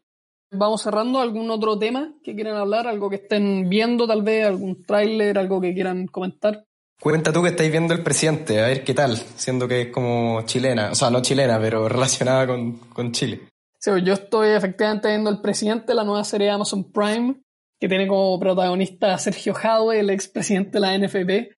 Vamos 0.51 0.81
cerrando 0.81 1.21
algún 1.21 1.51
otro 1.51 1.79
tema 1.79 2.15
que 2.23 2.35
quieran 2.35 2.57
hablar, 2.57 2.87
algo 2.87 3.11
que 3.11 3.17
estén 3.17 3.69
viendo 3.69 4.07
tal 4.07 4.23
vez, 4.23 4.47
algún 4.47 4.83
tráiler, 4.83 5.39
algo 5.39 5.61
que 5.61 5.75
quieran 5.75 6.07
comentar. 6.07 6.65
Cuenta 7.01 7.33
tú 7.33 7.43
que 7.43 7.51
estáis 7.51 7.71
viendo 7.71 7.95
el 7.95 8.03
presidente, 8.03 8.61
a 8.61 8.67
ver 8.67 8.83
qué 8.83 8.93
tal, 8.93 9.17
siendo 9.17 9.69
que 9.69 9.83
es 9.83 9.89
como 9.93 10.43
chilena, 10.43 10.91
o 10.91 10.95
sea, 10.95 11.11
no 11.11 11.23
chilena, 11.23 11.59
pero 11.61 11.89
relacionada 11.89 12.47
con, 12.47 12.79
con 12.93 13.13
Chile. 13.13 13.43
Sí, 13.79 13.91
yo 14.03 14.15
estoy 14.15 14.49
efectivamente 14.49 15.09
viendo 15.09 15.31
El 15.31 15.41
Presidente, 15.41 15.95
la 15.95 16.03
nueva 16.03 16.25
serie 16.25 16.49
de 16.49 16.53
Amazon 16.55 16.91
Prime, 16.91 17.41
que 17.81 17.89
tiene 17.89 18.09
como 18.09 18.39
protagonista 18.41 19.15
a 19.15 19.19
Sergio 19.19 19.55
Jadwe, 19.55 20.01
el 20.01 20.11
expresidente 20.11 20.73
de 20.73 20.81
la 20.81 20.95
NFP. 20.99 21.53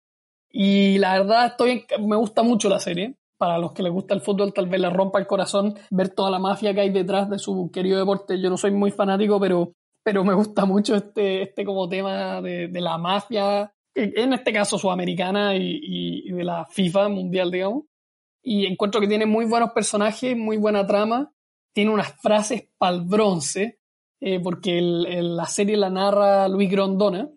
Y 0.52 0.98
la 0.98 1.18
verdad, 1.18 1.46
estoy 1.46 1.86
en- 1.88 2.06
me 2.08 2.16
gusta 2.16 2.42
mucho 2.42 2.68
la 2.68 2.78
serie. 2.78 3.14
Para 3.38 3.56
los 3.56 3.72
que 3.72 3.82
les 3.82 3.90
gusta 3.90 4.12
el 4.12 4.20
fútbol, 4.20 4.52
tal 4.52 4.66
vez 4.68 4.78
les 4.82 4.92
rompa 4.92 5.18
el 5.18 5.26
corazón 5.26 5.74
ver 5.90 6.10
toda 6.10 6.30
la 6.30 6.38
mafia 6.38 6.74
que 6.74 6.82
hay 6.82 6.90
detrás 6.90 7.30
de 7.30 7.38
su 7.38 7.70
querido 7.72 7.98
deporte. 7.98 8.38
Yo 8.38 8.50
no 8.50 8.58
soy 8.58 8.70
muy 8.72 8.90
fanático, 8.90 9.40
pero, 9.40 9.72
pero 10.04 10.22
me 10.22 10.34
gusta 10.34 10.66
mucho 10.66 10.94
este, 10.94 11.40
este 11.44 11.64
como 11.64 11.88
tema 11.88 12.42
de 12.42 12.68
la 12.82 12.98
mafia, 12.98 13.72
en 13.94 14.32
este 14.32 14.52
caso 14.52 14.78
sudamericana 14.78 15.56
y, 15.56 16.30
de 16.30 16.44
la 16.44 16.64
FIFA 16.66 17.08
mundial, 17.08 17.50
digamos. 17.50 17.84
Y 18.42 18.66
encuentro 18.66 19.00
que 19.00 19.08
tiene 19.08 19.26
muy 19.26 19.44
buenos 19.44 19.72
personajes, 19.72 20.36
muy 20.36 20.56
buena 20.56 20.86
trama 20.86 21.32
tiene 21.72 21.90
unas 21.90 22.12
frases 22.20 22.68
pal 22.78 23.02
bronce, 23.02 23.80
eh, 24.20 24.40
porque 24.40 24.80
la 24.82 25.46
serie 25.46 25.76
la 25.76 25.90
narra 25.90 26.48
Luis 26.48 26.70
Grondona, 26.70 27.28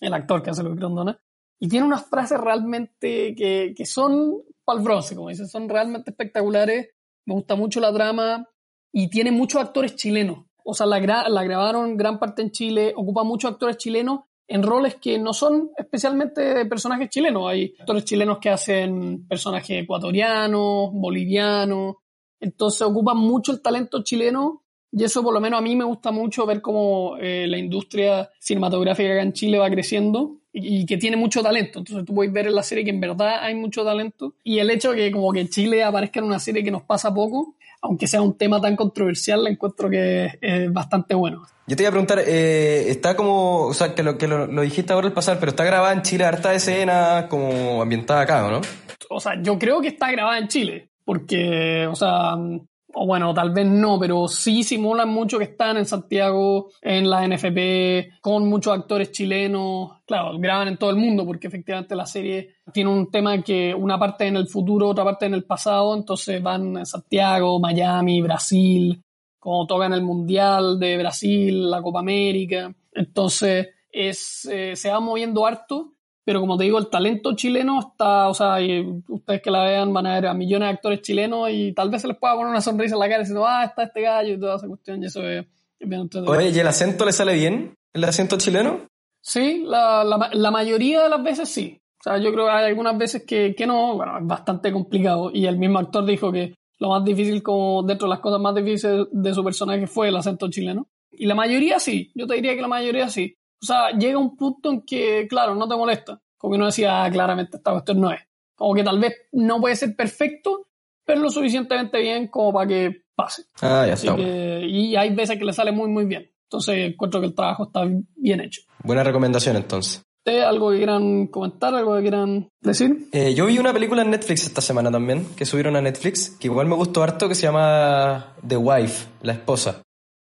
el 0.00 0.14
actor 0.14 0.42
que 0.42 0.50
hace 0.50 0.62
Luis 0.62 0.76
Grondona, 0.76 1.18
y 1.58 1.68
tiene 1.68 1.86
unas 1.86 2.08
frases 2.08 2.40
realmente 2.40 3.34
que, 3.34 3.74
que 3.76 3.86
son 3.86 4.42
pal 4.64 4.80
bronce, 4.80 5.14
como 5.14 5.28
dicen, 5.28 5.48
son 5.48 5.68
realmente 5.68 6.10
espectaculares. 6.10 6.90
Me 7.24 7.34
gusta 7.34 7.54
mucho 7.54 7.80
la 7.80 7.92
trama 7.92 8.48
y 8.92 9.08
tiene 9.10 9.30
muchos 9.30 9.60
actores 9.60 9.94
chilenos. 9.94 10.46
O 10.64 10.74
sea, 10.74 10.86
la 10.86 10.98
grabaron 10.98 11.96
gran 11.96 12.18
parte 12.18 12.42
en 12.42 12.50
Chile, 12.50 12.92
ocupa 12.96 13.24
muchos 13.24 13.52
actores 13.52 13.76
chilenos 13.76 14.20
en 14.52 14.62
roles 14.62 14.96
que 14.96 15.18
no 15.18 15.32
son 15.32 15.70
especialmente 15.78 16.66
personajes 16.66 17.08
chilenos. 17.08 17.48
Hay 17.48 17.74
actores 17.80 18.04
chilenos 18.04 18.38
que 18.38 18.50
hacen 18.50 19.26
personajes 19.26 19.82
ecuatorianos, 19.82 20.92
bolivianos, 20.92 21.96
entonces 22.38 22.82
ocupan 22.82 23.16
mucho 23.16 23.52
el 23.52 23.62
talento 23.62 24.02
chileno 24.02 24.62
y 24.90 25.04
eso 25.04 25.22
por 25.22 25.32
lo 25.32 25.40
menos 25.40 25.58
a 25.58 25.62
mí 25.62 25.74
me 25.74 25.84
gusta 25.84 26.10
mucho 26.10 26.44
ver 26.44 26.60
cómo 26.60 27.16
eh, 27.18 27.46
la 27.48 27.56
industria 27.56 28.30
cinematográfica 28.38 29.22
en 29.22 29.32
Chile 29.32 29.56
va 29.56 29.70
creciendo 29.70 30.36
y, 30.52 30.84
que 30.84 30.98
tiene 30.98 31.16
mucho 31.16 31.42
talento. 31.42 31.78
Entonces 31.78 32.04
tú 32.04 32.14
puedes 32.14 32.30
ver 32.30 32.46
en 32.48 32.54
la 32.54 32.62
serie 32.62 32.84
que 32.84 32.90
en 32.90 33.00
verdad 33.00 33.38
hay 33.40 33.54
mucho 33.54 33.82
talento 33.84 34.34
y 34.44 34.58
el 34.58 34.68
hecho 34.68 34.90
de 34.90 34.98
que 34.98 35.12
como 35.12 35.32
que 35.32 35.48
Chile 35.48 35.82
aparezca 35.82 36.20
en 36.20 36.26
una 36.26 36.38
serie 36.38 36.62
que 36.62 36.70
nos 36.70 36.82
pasa 36.82 37.14
poco, 37.14 37.54
aunque 37.80 38.06
sea 38.06 38.20
un 38.20 38.36
tema 38.36 38.60
tan 38.60 38.76
controversial, 38.76 39.44
la 39.44 39.48
encuentro 39.48 39.88
que 39.88 40.30
es 40.42 40.70
bastante 40.70 41.14
bueno. 41.14 41.42
Yo 41.72 41.76
te 41.76 41.84
iba 41.84 41.88
a 41.88 41.92
preguntar, 41.92 42.18
eh, 42.26 42.90
está 42.90 43.16
como, 43.16 43.62
o 43.62 43.72
sea, 43.72 43.94
que 43.94 44.02
lo 44.02 44.18
que 44.18 44.28
lo, 44.28 44.46
dijiste 44.60 44.92
ahora 44.92 45.06
al 45.06 45.14
pasar, 45.14 45.38
pero 45.40 45.52
está 45.52 45.64
grabada 45.64 45.94
en 45.94 46.02
Chile 46.02 46.26
harta 46.26 46.52
escena 46.52 47.28
como 47.30 47.80
ambientada 47.80 48.20
acá, 48.20 48.44
¿o 48.44 48.50
¿no? 48.50 48.60
o 49.08 49.20
sea, 49.20 49.40
yo 49.40 49.58
creo 49.58 49.80
que 49.80 49.88
está 49.88 50.12
grabada 50.12 50.36
en 50.36 50.48
Chile, 50.48 50.90
porque, 51.02 51.86
o 51.86 51.94
sea, 51.94 52.34
o 52.34 53.06
bueno, 53.06 53.32
tal 53.32 53.52
vez 53.52 53.66
no, 53.66 53.98
pero 53.98 54.28
sí 54.28 54.64
simulan 54.64 55.08
mucho 55.08 55.38
que 55.38 55.44
están 55.44 55.78
en 55.78 55.86
Santiago, 55.86 56.72
en 56.82 57.08
la 57.08 57.26
NFP, 57.26 58.20
con 58.20 58.46
muchos 58.50 58.74
actores 58.74 59.10
chilenos. 59.10 59.92
Claro, 60.04 60.38
graban 60.38 60.68
en 60.68 60.76
todo 60.76 60.90
el 60.90 60.96
mundo, 60.96 61.24
porque 61.24 61.46
efectivamente 61.46 61.96
la 61.96 62.04
serie 62.04 62.56
tiene 62.70 62.90
un 62.90 63.10
tema 63.10 63.40
que 63.40 63.74
una 63.74 63.98
parte 63.98 64.26
en 64.26 64.36
el 64.36 64.46
futuro, 64.46 64.90
otra 64.90 65.04
parte 65.04 65.24
en 65.24 65.32
el 65.32 65.44
pasado, 65.44 65.96
entonces 65.96 66.42
van 66.42 66.76
a 66.76 66.84
Santiago, 66.84 67.58
Miami, 67.58 68.20
Brasil, 68.20 69.02
como 69.42 69.66
tocan 69.66 69.92
el 69.92 70.02
Mundial 70.02 70.78
de 70.78 70.98
Brasil, 70.98 71.68
la 71.68 71.82
Copa 71.82 71.98
América. 71.98 72.72
Entonces, 72.92 73.70
es, 73.90 74.44
eh, 74.46 74.76
se 74.76 74.90
va 74.90 75.00
moviendo 75.00 75.44
harto 75.44 75.94
pero 76.24 76.40
como 76.40 76.56
te 76.56 76.64
digo, 76.64 76.78
el 76.78 76.88
talento 76.88 77.34
chileno 77.34 77.80
está, 77.80 78.28
o 78.28 78.34
sea, 78.34 78.60
y 78.60 79.02
ustedes 79.08 79.42
que 79.42 79.50
la 79.50 79.64
vean 79.64 79.92
van 79.92 80.06
a 80.06 80.14
ver 80.14 80.26
a 80.26 80.34
millones 80.34 80.68
de 80.68 80.74
actores 80.74 81.02
chilenos 81.02 81.48
y 81.50 81.72
tal 81.72 81.90
vez 81.90 82.02
se 82.02 82.08
les 82.08 82.16
pueda 82.16 82.34
poner 82.34 82.50
una 82.50 82.60
sonrisa 82.60 82.94
en 82.94 83.00
la 83.00 83.08
cara 83.08 83.20
diciendo, 83.20 83.44
ah, 83.44 83.64
está 83.64 83.84
este 83.84 84.02
gallo 84.02 84.34
y 84.34 84.38
toda 84.38 84.56
esa 84.56 84.68
cuestión, 84.68 85.02
y 85.02 85.06
eso 85.06 85.28
es, 85.28 85.44
es 85.80 85.88
bien. 85.88 86.08
Oye, 86.26 86.50
¿y 86.50 86.58
el 86.58 86.66
acento 86.66 87.04
le 87.04 87.12
sale 87.12 87.34
bien? 87.34 87.74
¿El 87.92 88.04
acento 88.04 88.38
chileno? 88.38 88.86
Sí, 89.20 89.64
la, 89.66 90.04
la, 90.04 90.30
la 90.32 90.50
mayoría 90.52 91.02
de 91.02 91.08
las 91.08 91.22
veces 91.22 91.48
sí. 91.48 91.80
O 91.98 92.02
sea, 92.02 92.18
yo 92.18 92.32
creo 92.32 92.46
que 92.46 92.52
hay 92.52 92.66
algunas 92.66 92.96
veces 92.96 93.24
que, 93.24 93.54
que 93.56 93.66
no, 93.66 93.96
bueno, 93.96 94.18
es 94.18 94.26
bastante 94.26 94.72
complicado. 94.72 95.30
Y 95.32 95.46
el 95.46 95.56
mismo 95.56 95.78
actor 95.78 96.04
dijo 96.04 96.32
que 96.32 96.54
lo 96.82 96.88
más 96.88 97.04
difícil, 97.04 97.42
como 97.42 97.82
dentro 97.84 98.06
de 98.08 98.10
las 98.10 98.18
cosas 98.20 98.40
más 98.40 98.54
difíciles 98.56 99.06
de 99.12 99.32
su 99.34 99.44
personaje 99.44 99.86
fue 99.86 100.08
el 100.08 100.16
acento 100.16 100.50
chileno. 100.50 100.88
Y 101.12 101.26
la 101.26 101.34
mayoría 101.36 101.78
sí, 101.78 102.10
yo 102.14 102.26
te 102.26 102.34
diría 102.34 102.54
que 102.56 102.60
la 102.62 102.66
mayoría 102.68 103.08
sí. 103.08 103.36
O 103.62 103.64
sea, 103.66 103.90
llega 103.96 104.18
un 104.18 104.36
punto 104.36 104.70
en 104.72 104.82
que, 104.82 105.26
claro, 105.28 105.54
no 105.54 105.68
te 105.68 105.76
molesta. 105.76 106.20
Como 106.36 106.52
que 106.52 106.56
uno 106.56 106.66
decía, 106.66 107.04
ah, 107.04 107.10
claramente 107.10 107.58
esta 107.58 107.70
cuestión 107.70 108.00
no 108.00 108.10
es. 108.10 108.20
Como 108.56 108.74
que 108.74 108.82
tal 108.82 108.98
vez 108.98 109.14
no 109.30 109.60
puede 109.60 109.76
ser 109.76 109.94
perfecto, 109.94 110.66
pero 111.04 111.20
lo 111.20 111.30
suficientemente 111.30 112.00
bien 112.00 112.26
como 112.26 112.52
para 112.52 112.66
que 112.66 113.04
pase. 113.14 113.44
Ah, 113.60 113.84
ya 113.86 113.92
está. 113.92 114.16
que- 114.16 114.66
y 114.68 114.96
hay 114.96 115.14
veces 115.14 115.38
que 115.38 115.44
le 115.44 115.52
sale 115.52 115.70
muy, 115.70 115.88
muy 115.88 116.04
bien. 116.06 116.28
Entonces 116.44 116.92
encuentro 116.92 117.20
que 117.20 117.26
el 117.28 117.34
trabajo 117.34 117.64
está 117.64 117.82
bien 118.16 118.40
hecho. 118.40 118.62
Buena 118.82 119.04
recomendación 119.04 119.56
entonces. 119.56 120.04
¿Ustedes 120.24 120.44
algo 120.44 120.70
que 120.70 120.76
quieran 120.76 121.26
comentar, 121.26 121.74
algo 121.74 121.96
que 121.96 122.02
quieran 122.02 122.48
decir? 122.60 123.08
Eh, 123.10 123.34
yo 123.34 123.46
vi 123.46 123.58
una 123.58 123.72
película 123.72 124.02
en 124.02 124.10
Netflix 124.10 124.46
esta 124.46 124.60
semana 124.60 124.88
también, 124.88 125.26
que 125.34 125.44
subieron 125.44 125.74
a 125.74 125.82
Netflix, 125.82 126.30
que 126.38 126.46
igual 126.46 126.68
me 126.68 126.76
gustó 126.76 127.02
harto, 127.02 127.28
que 127.28 127.34
se 127.34 127.42
llama 127.42 128.36
The 128.46 128.56
Wife, 128.56 129.08
la 129.22 129.32
esposa. 129.32 129.82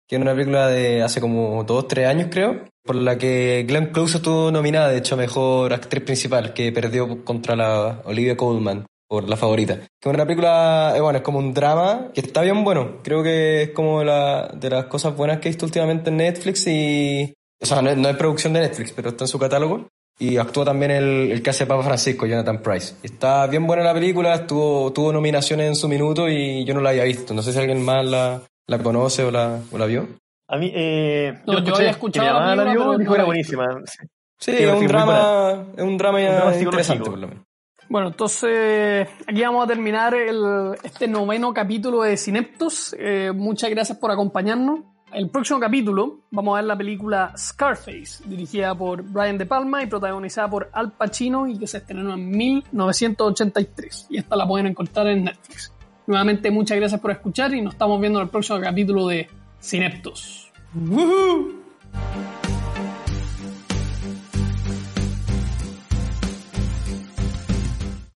Que 0.07 0.17
es 0.17 0.21
una 0.23 0.35
película 0.35 0.69
de 0.69 1.03
hace 1.03 1.19
como 1.23 1.65
dos, 1.65 1.89
tres 1.89 2.09
años 2.09 2.29
creo, 2.31 2.67
por 2.85 2.97
la 2.97 3.17
que 3.17 3.65
Glenn 3.67 3.87
Close 3.87 4.19
estuvo 4.19 4.51
nominada, 4.51 4.91
de 4.91 4.99
hecho, 4.99 5.15
a 5.15 5.19
Mejor 5.19 5.73
Actriz 5.73 6.05
Principal, 6.05 6.53
que 6.53 6.71
perdió 6.73 7.25
contra 7.25 7.57
la 7.57 8.03
Olivia 8.05 8.37
Colman 8.37 8.85
por 9.09 9.27
la 9.27 9.39
favorita. 9.39 9.77
Que 9.99 10.11
es 10.11 10.15
una 10.15 10.27
película, 10.27 10.93
eh, 10.95 11.01
bueno, 11.01 11.21
es 11.21 11.25
como 11.25 11.39
un 11.39 11.55
drama 11.55 12.11
que 12.13 12.21
está 12.21 12.43
bien 12.43 12.65
bueno. 12.65 12.99
Creo 13.03 13.23
que 13.23 13.63
es 13.63 13.71
como 13.71 14.05
la, 14.05 14.49
de 14.49 14.69
las 14.69 14.85
cosas 14.87 15.17
buenas 15.17 15.39
que 15.39 15.49
he 15.49 15.53
visto 15.53 15.65
últimamente 15.65 16.11
en 16.11 16.19
Netflix 16.19 16.67
y... 16.67 17.33
O 17.61 17.67
sea, 17.67 17.81
no, 17.83 17.91
es- 17.91 17.97
no 17.97 18.09
es 18.09 18.17
producción 18.17 18.53
de 18.53 18.61
Netflix, 18.61 18.93
pero 18.93 19.11
está 19.11 19.25
en 19.25 19.29
su 19.29 19.39
catálogo. 19.39 19.89
Y 20.19 20.39
actúa 20.39 20.65
también 20.65 20.91
el, 20.93 21.31
el 21.31 21.43
que 21.43 21.51
hace 21.51 21.67
Papa 21.67 21.83
Francisco, 21.83 22.25
Jonathan 22.25 22.63
Price. 22.63 22.95
Está 23.03 23.47
bien 23.49 23.67
buena 23.67 23.83
la 23.85 23.93
película, 23.93 24.35
estuvo, 24.35 24.91
tuvo 24.93 25.13
nominaciones 25.13 25.67
en 25.67 25.75
su 25.75 25.89
minuto 25.89 26.27
y 26.29 26.65
yo 26.65 26.73
no 26.73 26.81
la 26.81 26.91
había 26.91 27.05
visto. 27.05 27.35
No 27.35 27.43
sé 27.43 27.53
si 27.53 27.59
alguien 27.59 27.85
más 27.85 28.03
la, 28.07 28.41
la 28.67 28.79
conoce 28.79 29.25
o 29.25 29.31
la, 29.31 29.59
o 29.71 29.77
la 29.77 29.85
vio. 29.85 30.09
A 30.49 30.57
mí, 30.57 30.73
eh, 30.75 31.35
No, 31.47 31.53
yo 31.53 31.59
escuché 31.59 31.75
había 31.77 31.85
que 31.87 31.91
escuchado 31.91 32.27
mi 32.29 32.33
mamá 32.33 32.57
la 32.57 32.73
vio 32.73 32.95
y 32.95 32.99
dijo 32.99 33.15
era 33.15 33.25
buenísima. 33.25 33.67
Sí, 33.85 34.03
Sí, 34.39 34.53
es 34.63 34.73
un 34.73 34.87
drama, 34.87 35.67
es 35.77 35.83
un 35.83 35.99
drama, 35.99 36.21
ya 36.21 36.35
drama 36.37 36.57
interesante 36.57 37.11
por 37.11 37.19
lo 37.19 37.29
menos. 37.29 37.45
Bueno, 37.89 38.09
entonces 38.09 39.09
aquí 39.27 39.43
vamos 39.43 39.65
a 39.65 39.67
terminar 39.69 40.15
el- 40.15 40.77
este 40.83 41.09
noveno 41.09 41.53
capítulo 41.53 42.03
de 42.03 42.17
Cineptos. 42.17 42.97
Eh, 42.99 43.33
muchas 43.35 43.69
gracias 43.71 43.99
por 43.99 44.11
acompañarnos. 44.11 44.81
El 45.13 45.31
próximo 45.31 45.61
capítulo 45.61 46.19
vamos 46.33 46.55
a 46.55 46.57
ver 46.57 46.65
la 46.65 46.77
película 46.77 47.33
Scarface, 47.37 48.25
dirigida 48.25 48.75
por 48.75 49.03
Brian 49.03 49.39
De 49.39 49.47
Palma 49.47 49.83
y 49.83 49.87
protagonizada 49.87 50.51
por 50.51 50.69
Al 50.73 50.93
Pacino 50.93 51.47
y 51.47 51.57
que 51.59 51.67
se 51.67 51.79
estrenó 51.79 52.15
en 52.15 52.29
1983. 52.29 54.09
Y 54.11 54.19
esta 54.19 54.35
la 54.35 54.47
pueden 54.47 54.67
encontrar 54.67 55.07
en 55.07 55.25
Netflix. 55.25 55.73
Nuevamente 56.09 56.51
muchas 56.51 56.77
gracias 56.77 57.01
por 57.01 57.13
escuchar 57.13 57.55
y 57.55 57.63
nos 57.63 57.75
estamos 57.75 58.01
viendo 58.01 58.19
en 58.19 58.25
el 58.25 58.31
próximo 58.31 58.61
capítulo 58.61 59.07
de 59.07 59.29
Cineptos. 59.61 60.53
¡Woohoo! 60.75 61.55